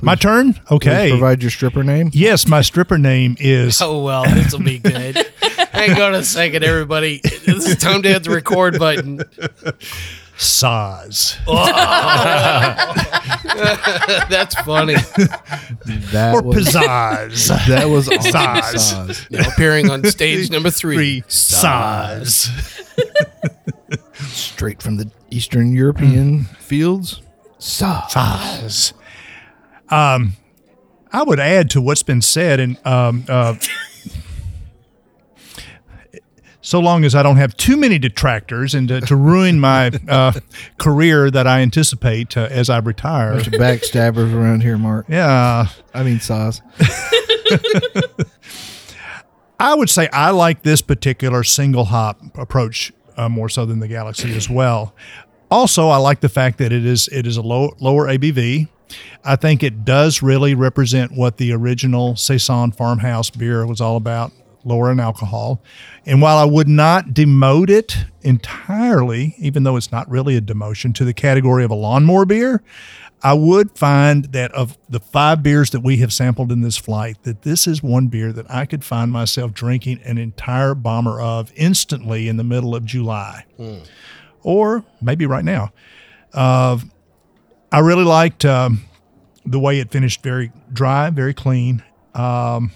[0.00, 0.54] My turn?
[0.70, 1.10] Okay.
[1.10, 2.10] provide your stripper name.
[2.12, 5.16] Yes, my stripper name is Oh well, this will be good.
[5.78, 7.20] Hang on a second, everybody.
[7.22, 9.18] This is time to hit the record button.
[10.36, 11.36] Saaz.
[14.28, 14.94] That's funny.
[16.12, 17.66] That Or was pizzazz.
[17.68, 18.32] that was awesome.
[18.32, 18.74] Saaz.
[18.74, 19.30] Saaz.
[19.30, 20.96] Now appearing on stage number three.
[20.96, 21.22] Three.
[21.28, 22.48] Saaz.
[24.28, 26.56] Straight from the Eastern European Mm.
[26.56, 27.22] fields.
[27.58, 28.10] Saaz.
[28.10, 28.92] Saaz.
[29.90, 30.34] Um,
[31.12, 33.54] I would add to what's been said, and um, uh,
[36.68, 40.32] so long as I don't have too many detractors and to, to ruin my uh,
[40.76, 43.32] career that I anticipate uh, as I retire.
[43.32, 45.06] Of backstabbers around here, Mark.
[45.08, 46.60] Yeah, I mean, Saaz.
[49.58, 53.88] I would say I like this particular single hop approach uh, more so than the
[53.88, 54.94] Galaxy as well.
[55.50, 58.68] Also, I like the fact that it is it is a low, lower ABV.
[59.24, 64.32] I think it does really represent what the original Saison farmhouse beer was all about,
[64.64, 65.62] lower in alcohol.
[66.06, 70.94] And while I would not demote it entirely, even though it's not really a demotion
[70.96, 72.62] to the category of a lawnmower beer,
[73.22, 77.16] I would find that of the five beers that we have sampled in this flight,
[77.24, 81.52] that this is one beer that I could find myself drinking an entire bomber of
[81.56, 83.44] instantly in the middle of July,
[84.42, 85.72] or maybe right now.
[86.32, 86.78] Uh,
[87.72, 88.84] I really liked um,
[89.44, 91.82] the way it finished, very dry, very clean,
[92.14, 92.70] um,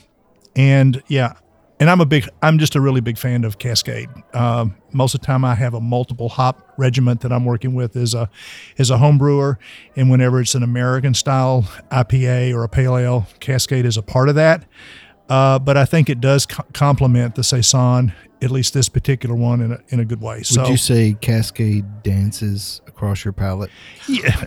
[0.56, 1.34] and yeah.
[1.82, 4.08] And I'm a big, I'm just a really big fan of Cascade.
[4.34, 7.96] Um, most of the time, I have a multiple hop regiment that I'm working with
[7.96, 8.30] as a
[8.78, 9.58] as a home brewer,
[9.96, 14.28] and whenever it's an American style IPA or a pale ale, Cascade is a part
[14.28, 14.64] of that.
[15.28, 19.60] Uh, but I think it does co- complement the Saison, at least this particular one,
[19.60, 20.36] in a, in a good way.
[20.36, 23.72] Would so you say Cascade dances across your palate?
[24.08, 24.46] Yeah.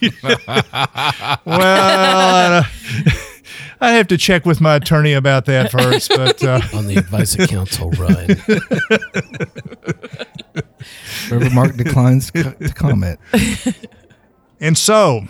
[1.44, 2.64] well,
[3.80, 6.10] I have to check with my attorney about that first.
[6.14, 8.26] But uh, On the advice of counsel, run.
[11.30, 13.18] River Mark declines to comment.
[14.60, 15.22] and so,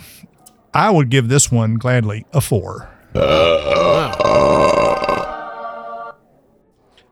[0.73, 2.89] I would give this one gladly a four.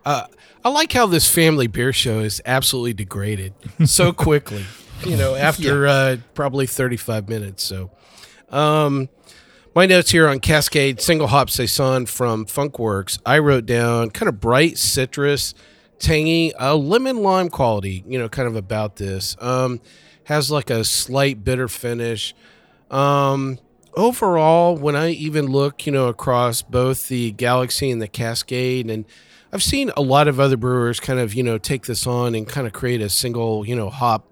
[0.06, 0.26] Uh,
[0.64, 3.54] I like how this family beer show is absolutely degraded
[3.86, 4.66] so quickly.
[5.06, 7.64] You know, after uh, probably 35 minutes.
[7.64, 7.92] So,
[8.50, 9.08] um,
[9.76, 13.20] my notes here on Cascade single hop saison from Funkwerks.
[13.26, 15.54] I wrote down kind of bright citrus,
[16.00, 18.04] tangy, uh, lemon lime quality.
[18.08, 19.36] You know, kind of about this.
[19.40, 19.82] Um,
[20.26, 22.36] has like a slight bitter finish.
[22.92, 23.60] Um,
[23.96, 29.06] overall, when I even look, you know, across both the Galaxy and the Cascade, and
[29.52, 32.48] I've seen a lot of other brewers kind of, you know, take this on and
[32.48, 34.28] kind of create a single, you know, hop,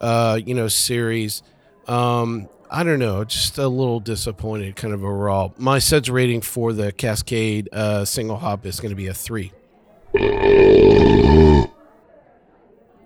[0.00, 1.42] uh, you know, series.
[1.86, 5.54] Um, I don't know, just a little disappointed kind of overall.
[5.56, 9.52] My suds rating for the Cascade uh, single hop is going to be a three.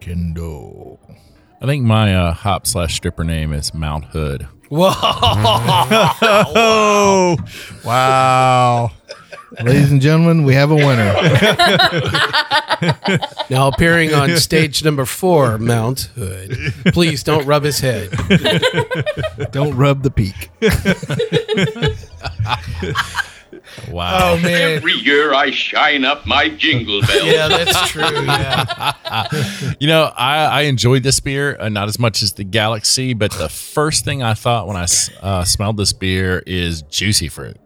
[0.00, 0.98] Kendo.
[1.62, 4.48] I think my uh, hop slash stripper name is Mount Hood.
[4.68, 4.90] Whoa!
[6.22, 7.36] Oh,
[7.84, 8.92] wow.
[9.62, 11.12] Ladies and gentlemen, we have a winner.
[13.50, 16.56] now appearing on stage number four, Mount Hood.
[16.92, 18.10] Please don't rub his head.
[19.50, 20.50] Don't rub the peak.
[23.88, 24.32] Wow.
[24.34, 24.76] Oh man.
[24.78, 27.26] Every year I shine up my jingle bell.
[27.26, 28.02] Yeah, that's true.
[28.02, 29.26] Yeah.
[29.78, 33.32] You know, I, I enjoyed this beer, uh, not as much as the Galaxy, but
[33.32, 37.56] the first thing I thought when I s- uh, smelled this beer is juicy fruit.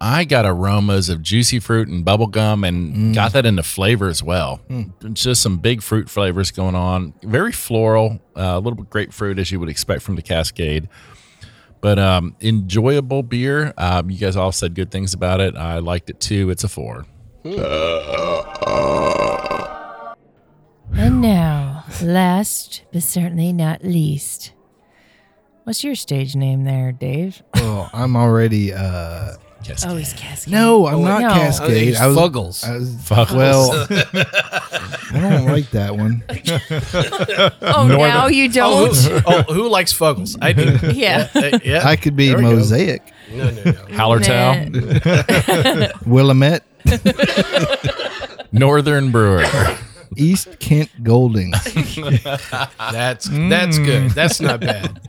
[0.00, 4.22] I got aromas of juicy fruit and bubble gum and got that into flavor as
[4.22, 4.60] well.
[5.12, 7.14] Just some big fruit flavors going on.
[7.22, 10.88] Very floral, uh, a little bit grapefruit as you would expect from the Cascade.
[11.80, 13.72] But um, enjoyable beer.
[13.76, 15.56] Um, you guys all said good things about it.
[15.56, 16.50] I liked it too.
[16.50, 17.06] It's a four.
[20.94, 24.52] And now, last but certainly not least,
[25.64, 27.42] what's your stage name there, Dave?
[27.54, 28.72] Well, I'm already.
[29.60, 30.52] Uh Oh, he's Cascade.
[30.52, 31.28] No, I'm not no.
[31.30, 31.96] Cascade.
[31.96, 32.64] I I was Fuggles.
[32.64, 33.34] I was, Fuggles.
[33.36, 33.86] Well,
[35.14, 36.22] I don't like that one.
[37.60, 38.96] Oh, now you Oh, don't.
[38.96, 40.36] who, oh, who likes Fuggles?
[40.40, 40.78] I do.
[40.94, 41.28] Yeah.
[41.34, 41.86] Uh, yeah.
[41.86, 42.50] I could be There we go.
[42.56, 43.02] Mosaic,
[43.32, 43.72] No, no, no.
[43.90, 44.70] Hallertau,
[46.06, 46.64] Willamette,
[48.52, 49.44] Northern Brewer.
[50.16, 51.50] East Kent Golding.
[51.52, 54.10] That's that's good.
[54.12, 55.00] That's not bad.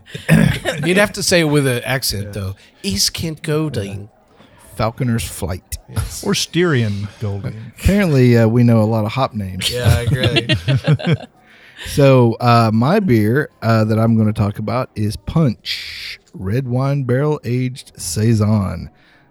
[0.85, 2.55] You'd have to say it with an accent though.
[2.83, 4.09] East Kent Golding.
[4.79, 5.77] Falconer's Flight.
[6.25, 7.73] Or Styrian Golding.
[7.79, 9.69] Apparently, uh, we know a lot of hop names.
[9.69, 11.15] Yeah, I agree.
[11.87, 17.05] So, uh, my beer uh, that I'm going to talk about is Punch Red Wine
[17.05, 18.89] Barrel Aged Saison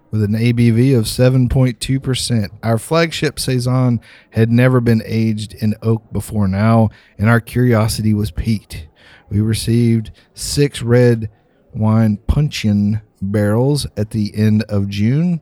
[0.09, 2.49] with an ABV of 7.2%.
[2.63, 6.89] Our flagship Saison had never been aged in oak before now,
[7.19, 8.87] and our curiosity was piqued.
[9.29, 11.29] We received six red
[11.75, 15.41] wine puncheon barrels at the end of June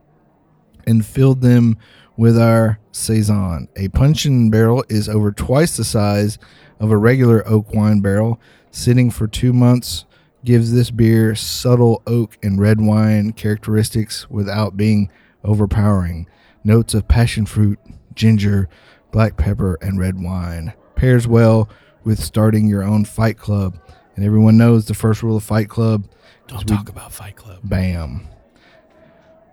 [0.86, 1.78] and filled them
[2.16, 3.68] with our saison.
[3.76, 6.38] A puncheon barrel is over twice the size
[6.80, 8.40] of a regular oak wine barrel.
[8.72, 10.06] Sitting for two months
[10.44, 15.12] gives this beer subtle oak and red wine characteristics without being
[15.44, 16.28] overpowering.
[16.64, 17.80] Notes of passion fruit,
[18.14, 18.68] ginger,
[19.12, 20.74] black pepper, and red wine.
[20.96, 21.70] Pairs well
[22.04, 23.80] with starting your own fight club.
[24.16, 26.10] And everyone knows the first rule of Fight Club.
[26.48, 27.60] Don't talk about Fight Club.
[27.64, 28.28] Bam.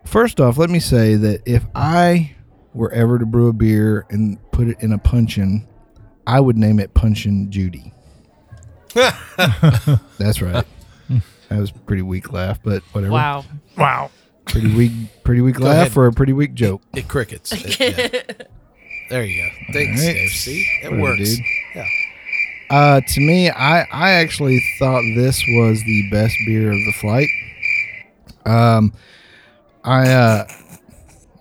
[0.05, 2.34] First off, let me say that if I
[2.72, 5.66] were ever to brew a beer and put it in a puncheon,
[6.26, 7.92] I would name it Punchin' Judy.
[8.95, 10.64] That's right.
[11.49, 13.12] That was a pretty weak laugh, but whatever.
[13.12, 13.45] Wow.
[13.76, 14.11] Wow.
[14.47, 14.92] Pretty weak,
[15.24, 15.92] pretty weak laugh ahead.
[15.92, 16.82] for a pretty weak joke.
[16.95, 17.53] It crickets.
[17.80, 18.47] It- yeah.
[19.11, 19.72] There you go.
[19.74, 20.14] Thanks, All right.
[20.14, 20.30] Dave.
[20.30, 21.36] See, it Whatever, works.
[21.36, 21.45] dude.
[21.74, 21.86] Yeah.
[22.70, 27.28] Uh, to me, I I actually thought this was the best beer of the flight.
[28.46, 28.92] Um,
[29.84, 30.46] I uh,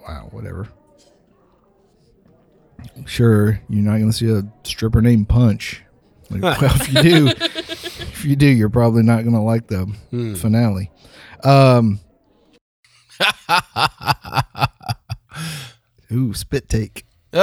[0.07, 0.67] wow, whatever.
[3.05, 5.81] Sure, you're not going to see a stripper named Punch.
[6.29, 9.85] Like, well, if you do, if you do, you're probably not going to like the
[10.11, 10.35] Hmm.
[10.35, 10.91] finale.
[11.43, 11.99] Um,
[16.11, 17.05] ooh, spit take.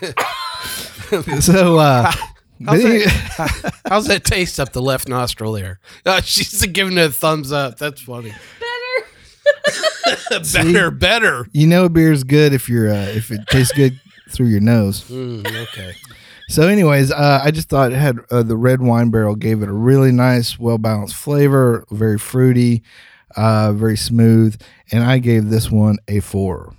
[1.40, 2.12] so, uh,
[2.64, 5.78] How's that, how's that taste up the left nostril there?
[6.04, 7.78] Uh, she's giving it a thumbs up.
[7.78, 8.32] That's funny.
[8.60, 10.40] Better.
[10.52, 11.46] better, better.
[11.52, 15.04] you know a beer's good if you're uh, if it tastes good through your nose.
[15.08, 15.94] Mm, okay.
[16.48, 19.68] So, anyways, uh, I just thought it had uh, the red wine barrel gave it
[19.68, 22.82] a really nice, well balanced flavor, very fruity,
[23.36, 26.74] uh, very smooth, and I gave this one a four.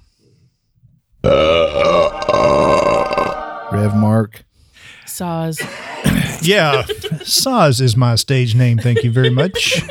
[3.72, 4.46] Rev Mark.
[5.06, 5.60] Saaz.
[6.42, 8.78] Yeah, Saaz is my stage name.
[8.78, 9.84] Thank you very much.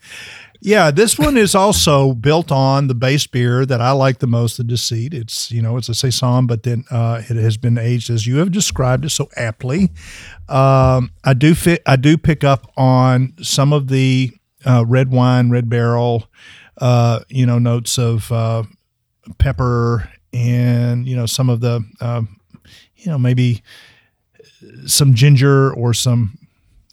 [0.62, 4.56] yeah, this one is also built on the base beer that I like the most,
[4.56, 5.12] the Deceit.
[5.12, 8.38] It's you know it's a saison, but then uh, it has been aged as you
[8.38, 9.90] have described it so aptly.
[10.48, 11.82] Um, I do fit.
[11.84, 14.32] I do pick up on some of the
[14.64, 16.26] uh, red wine, red barrel,
[16.78, 18.62] uh, you know, notes of uh,
[19.36, 22.38] pepper and you know some of the um,
[23.02, 23.62] you know maybe
[24.86, 26.38] some ginger or some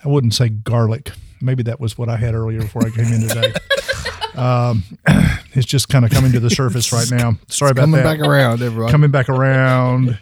[0.03, 1.12] I wouldn't say garlic.
[1.41, 3.53] Maybe that was what I had earlier before I came in today.
[4.36, 4.84] um,
[5.53, 7.36] it's just kind of coming to the surface right now.
[7.47, 8.18] Sorry about coming that.
[8.18, 8.91] back around, everyone.
[8.91, 10.18] Coming back around.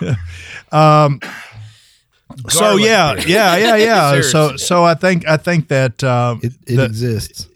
[0.72, 1.20] um,
[2.48, 3.24] so yeah, beer.
[3.28, 4.20] yeah, yeah, yeah.
[4.22, 7.48] so so I think I think that uh, It, it the- exists.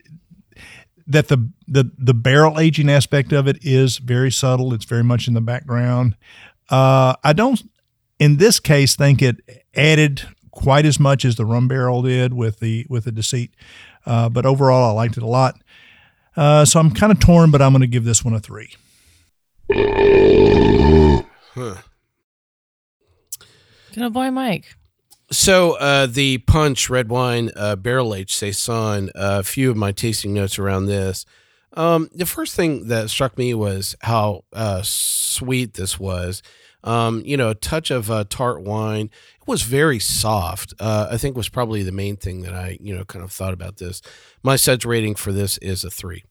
[1.06, 4.74] that the the the barrel aging aspect of it is very subtle.
[4.74, 6.16] It's very much in the background.
[6.68, 7.62] Uh, I don't,
[8.18, 9.36] in this case, think it
[9.74, 13.52] added quite as much as the rum barrel did with the with the deceit.
[14.04, 15.60] Uh, but overall, I liked it a lot.
[16.36, 18.74] Uh, so I'm kind of torn, but I'm going to give this one a three.
[21.54, 21.76] Huh.
[23.94, 24.76] Good old boy Mike.
[25.30, 29.10] So uh, the punch red wine uh, barrel aged saison.
[29.14, 31.24] A few of my tasting notes around this.
[31.76, 36.42] Um, the first thing that struck me was how uh, sweet this was.
[36.82, 39.10] Um, you know, a touch of uh, tart wine.
[39.40, 40.72] It was very soft.
[40.78, 43.52] Uh, I think was probably the main thing that I you know kind of thought
[43.52, 44.00] about this.
[44.42, 46.24] My suds rating for this is a three.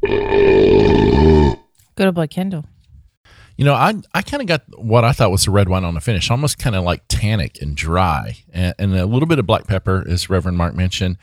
[0.00, 2.64] Good old boy Kendall.
[3.56, 5.94] You know, I I kind of got what I thought was the red wine on
[5.94, 9.46] the finish, almost kind of like tannic and dry, and, and a little bit of
[9.46, 11.18] black pepper, as Reverend Mark mentioned.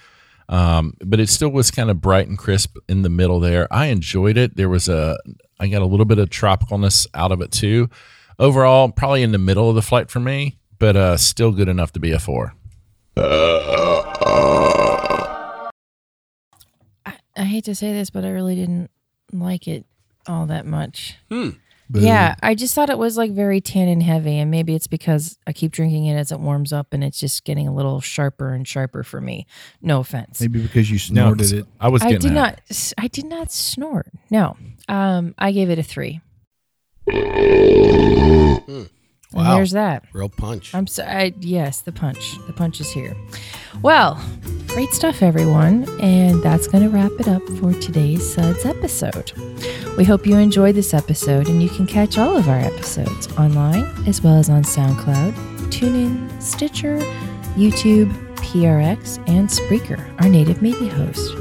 [0.48, 3.68] Um, but it still was kind of bright and crisp in the middle there.
[3.72, 4.56] I enjoyed it.
[4.56, 5.18] There was a
[5.60, 7.90] I got a little bit of tropicalness out of it too.
[8.38, 11.94] Overall, probably in the middle of the flight for me, but uh, still good enough
[11.94, 12.54] to be a four.
[17.06, 18.92] I, I hate to say this, but I really didn't
[19.32, 19.86] like it
[20.28, 21.16] all that much.
[21.30, 21.52] Hmm.
[21.94, 25.54] Yeah, I just thought it was like very tannin heavy, and maybe it's because I
[25.54, 28.68] keep drinking it as it warms up, and it's just getting a little sharper and
[28.68, 29.46] sharper for me.
[29.82, 30.42] No offense.
[30.42, 31.66] Maybe because you No, snorted it.
[31.80, 32.32] I was I did that.
[32.32, 32.62] not.
[32.98, 34.08] I did not snort.
[34.32, 34.58] No.
[34.88, 36.22] Um, I gave it a three.
[37.08, 38.90] And
[39.36, 39.56] Wow.
[39.56, 40.06] there's that.
[40.14, 40.74] Real punch.
[40.74, 41.36] I'm sorry.
[41.40, 42.38] Yes, the punch.
[42.48, 43.16] The punch is here.
[43.82, 44.20] Well,
[44.68, 45.88] great stuff, everyone.
[46.00, 49.34] And that's going to wrap it up for today's Suds episode.
[49.98, 53.86] We hope you enjoyed this episode, and you can catch all of our episodes online
[54.08, 55.34] as well as on SoundCloud,
[55.70, 56.98] TuneIn, Stitcher,
[57.56, 61.34] YouTube, PRX, and Spreaker, our native media host.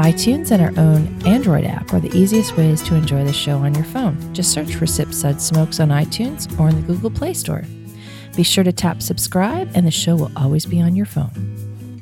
[0.00, 3.74] iTunes and our own Android app are the easiest ways to enjoy the show on
[3.74, 4.16] your phone.
[4.32, 7.64] Just search for Sip Sud Smokes on iTunes or in the Google Play Store.
[8.34, 12.00] Be sure to tap subscribe, and the show will always be on your phone.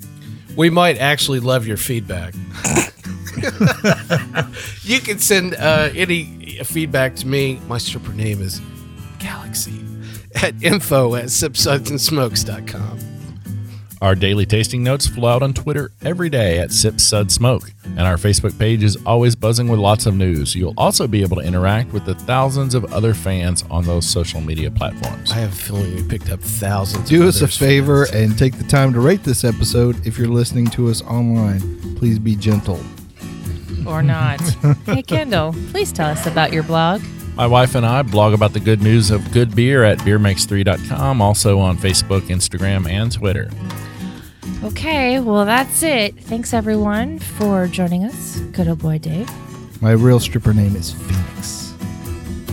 [0.57, 2.35] We might actually love your feedback.
[4.83, 7.61] you can send uh, any feedback to me.
[7.67, 8.61] My stripper name is
[9.19, 9.85] Galaxy
[10.37, 13.08] at info at sipsudsandsmokes.com.
[14.01, 18.01] Our daily tasting notes flow out on Twitter every day at Sip Sud Smoke, and
[18.01, 20.55] our Facebook page is always buzzing with lots of news.
[20.55, 24.41] You'll also be able to interact with the thousands of other fans on those social
[24.41, 25.33] media platforms.
[25.33, 27.09] I have a feeling we picked up thousands.
[27.09, 28.31] Do of us a favor fans.
[28.31, 31.97] and take the time to rate this episode if you're listening to us online.
[31.97, 32.81] Please be gentle.
[33.85, 34.41] Or not.
[34.87, 37.03] hey, Kendall, please tell us about your blog.
[37.35, 41.59] My wife and I blog about the good news of good beer at beermakes3.com, also
[41.59, 43.51] on Facebook, Instagram, and Twitter.
[44.65, 46.19] Okay, well, that's it.
[46.19, 48.41] Thanks, everyone, for joining us.
[48.53, 49.31] Good old boy Dave,
[49.81, 51.75] My real stripper name is Phoenix.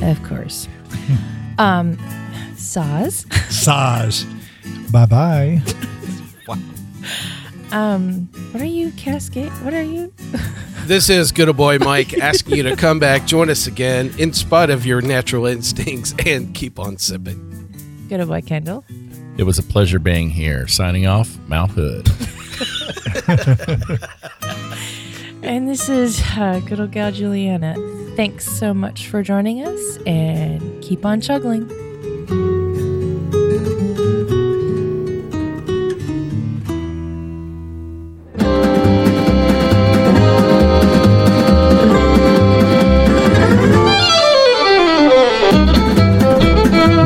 [0.03, 0.67] of course.
[1.57, 1.97] um,
[2.55, 3.25] Saaz.
[3.51, 4.25] Size.
[4.91, 5.61] Bye bye.
[7.71, 9.51] Um, what are you, Cascade?
[9.63, 10.13] What are you?
[10.85, 14.31] This is Good Old Boy Mike asking you to come back, join us again, in
[14.33, 17.41] spite of your natural instincts, and keep on sipping.
[18.07, 18.85] Good old boy Kendall.
[19.37, 20.67] It was a pleasure being here.
[20.67, 22.09] Signing off, Mount Hood.
[25.45, 28.15] And this is uh, good old gal Julieanna.
[28.15, 31.69] Thanks so much for joining us and keep on chuggling.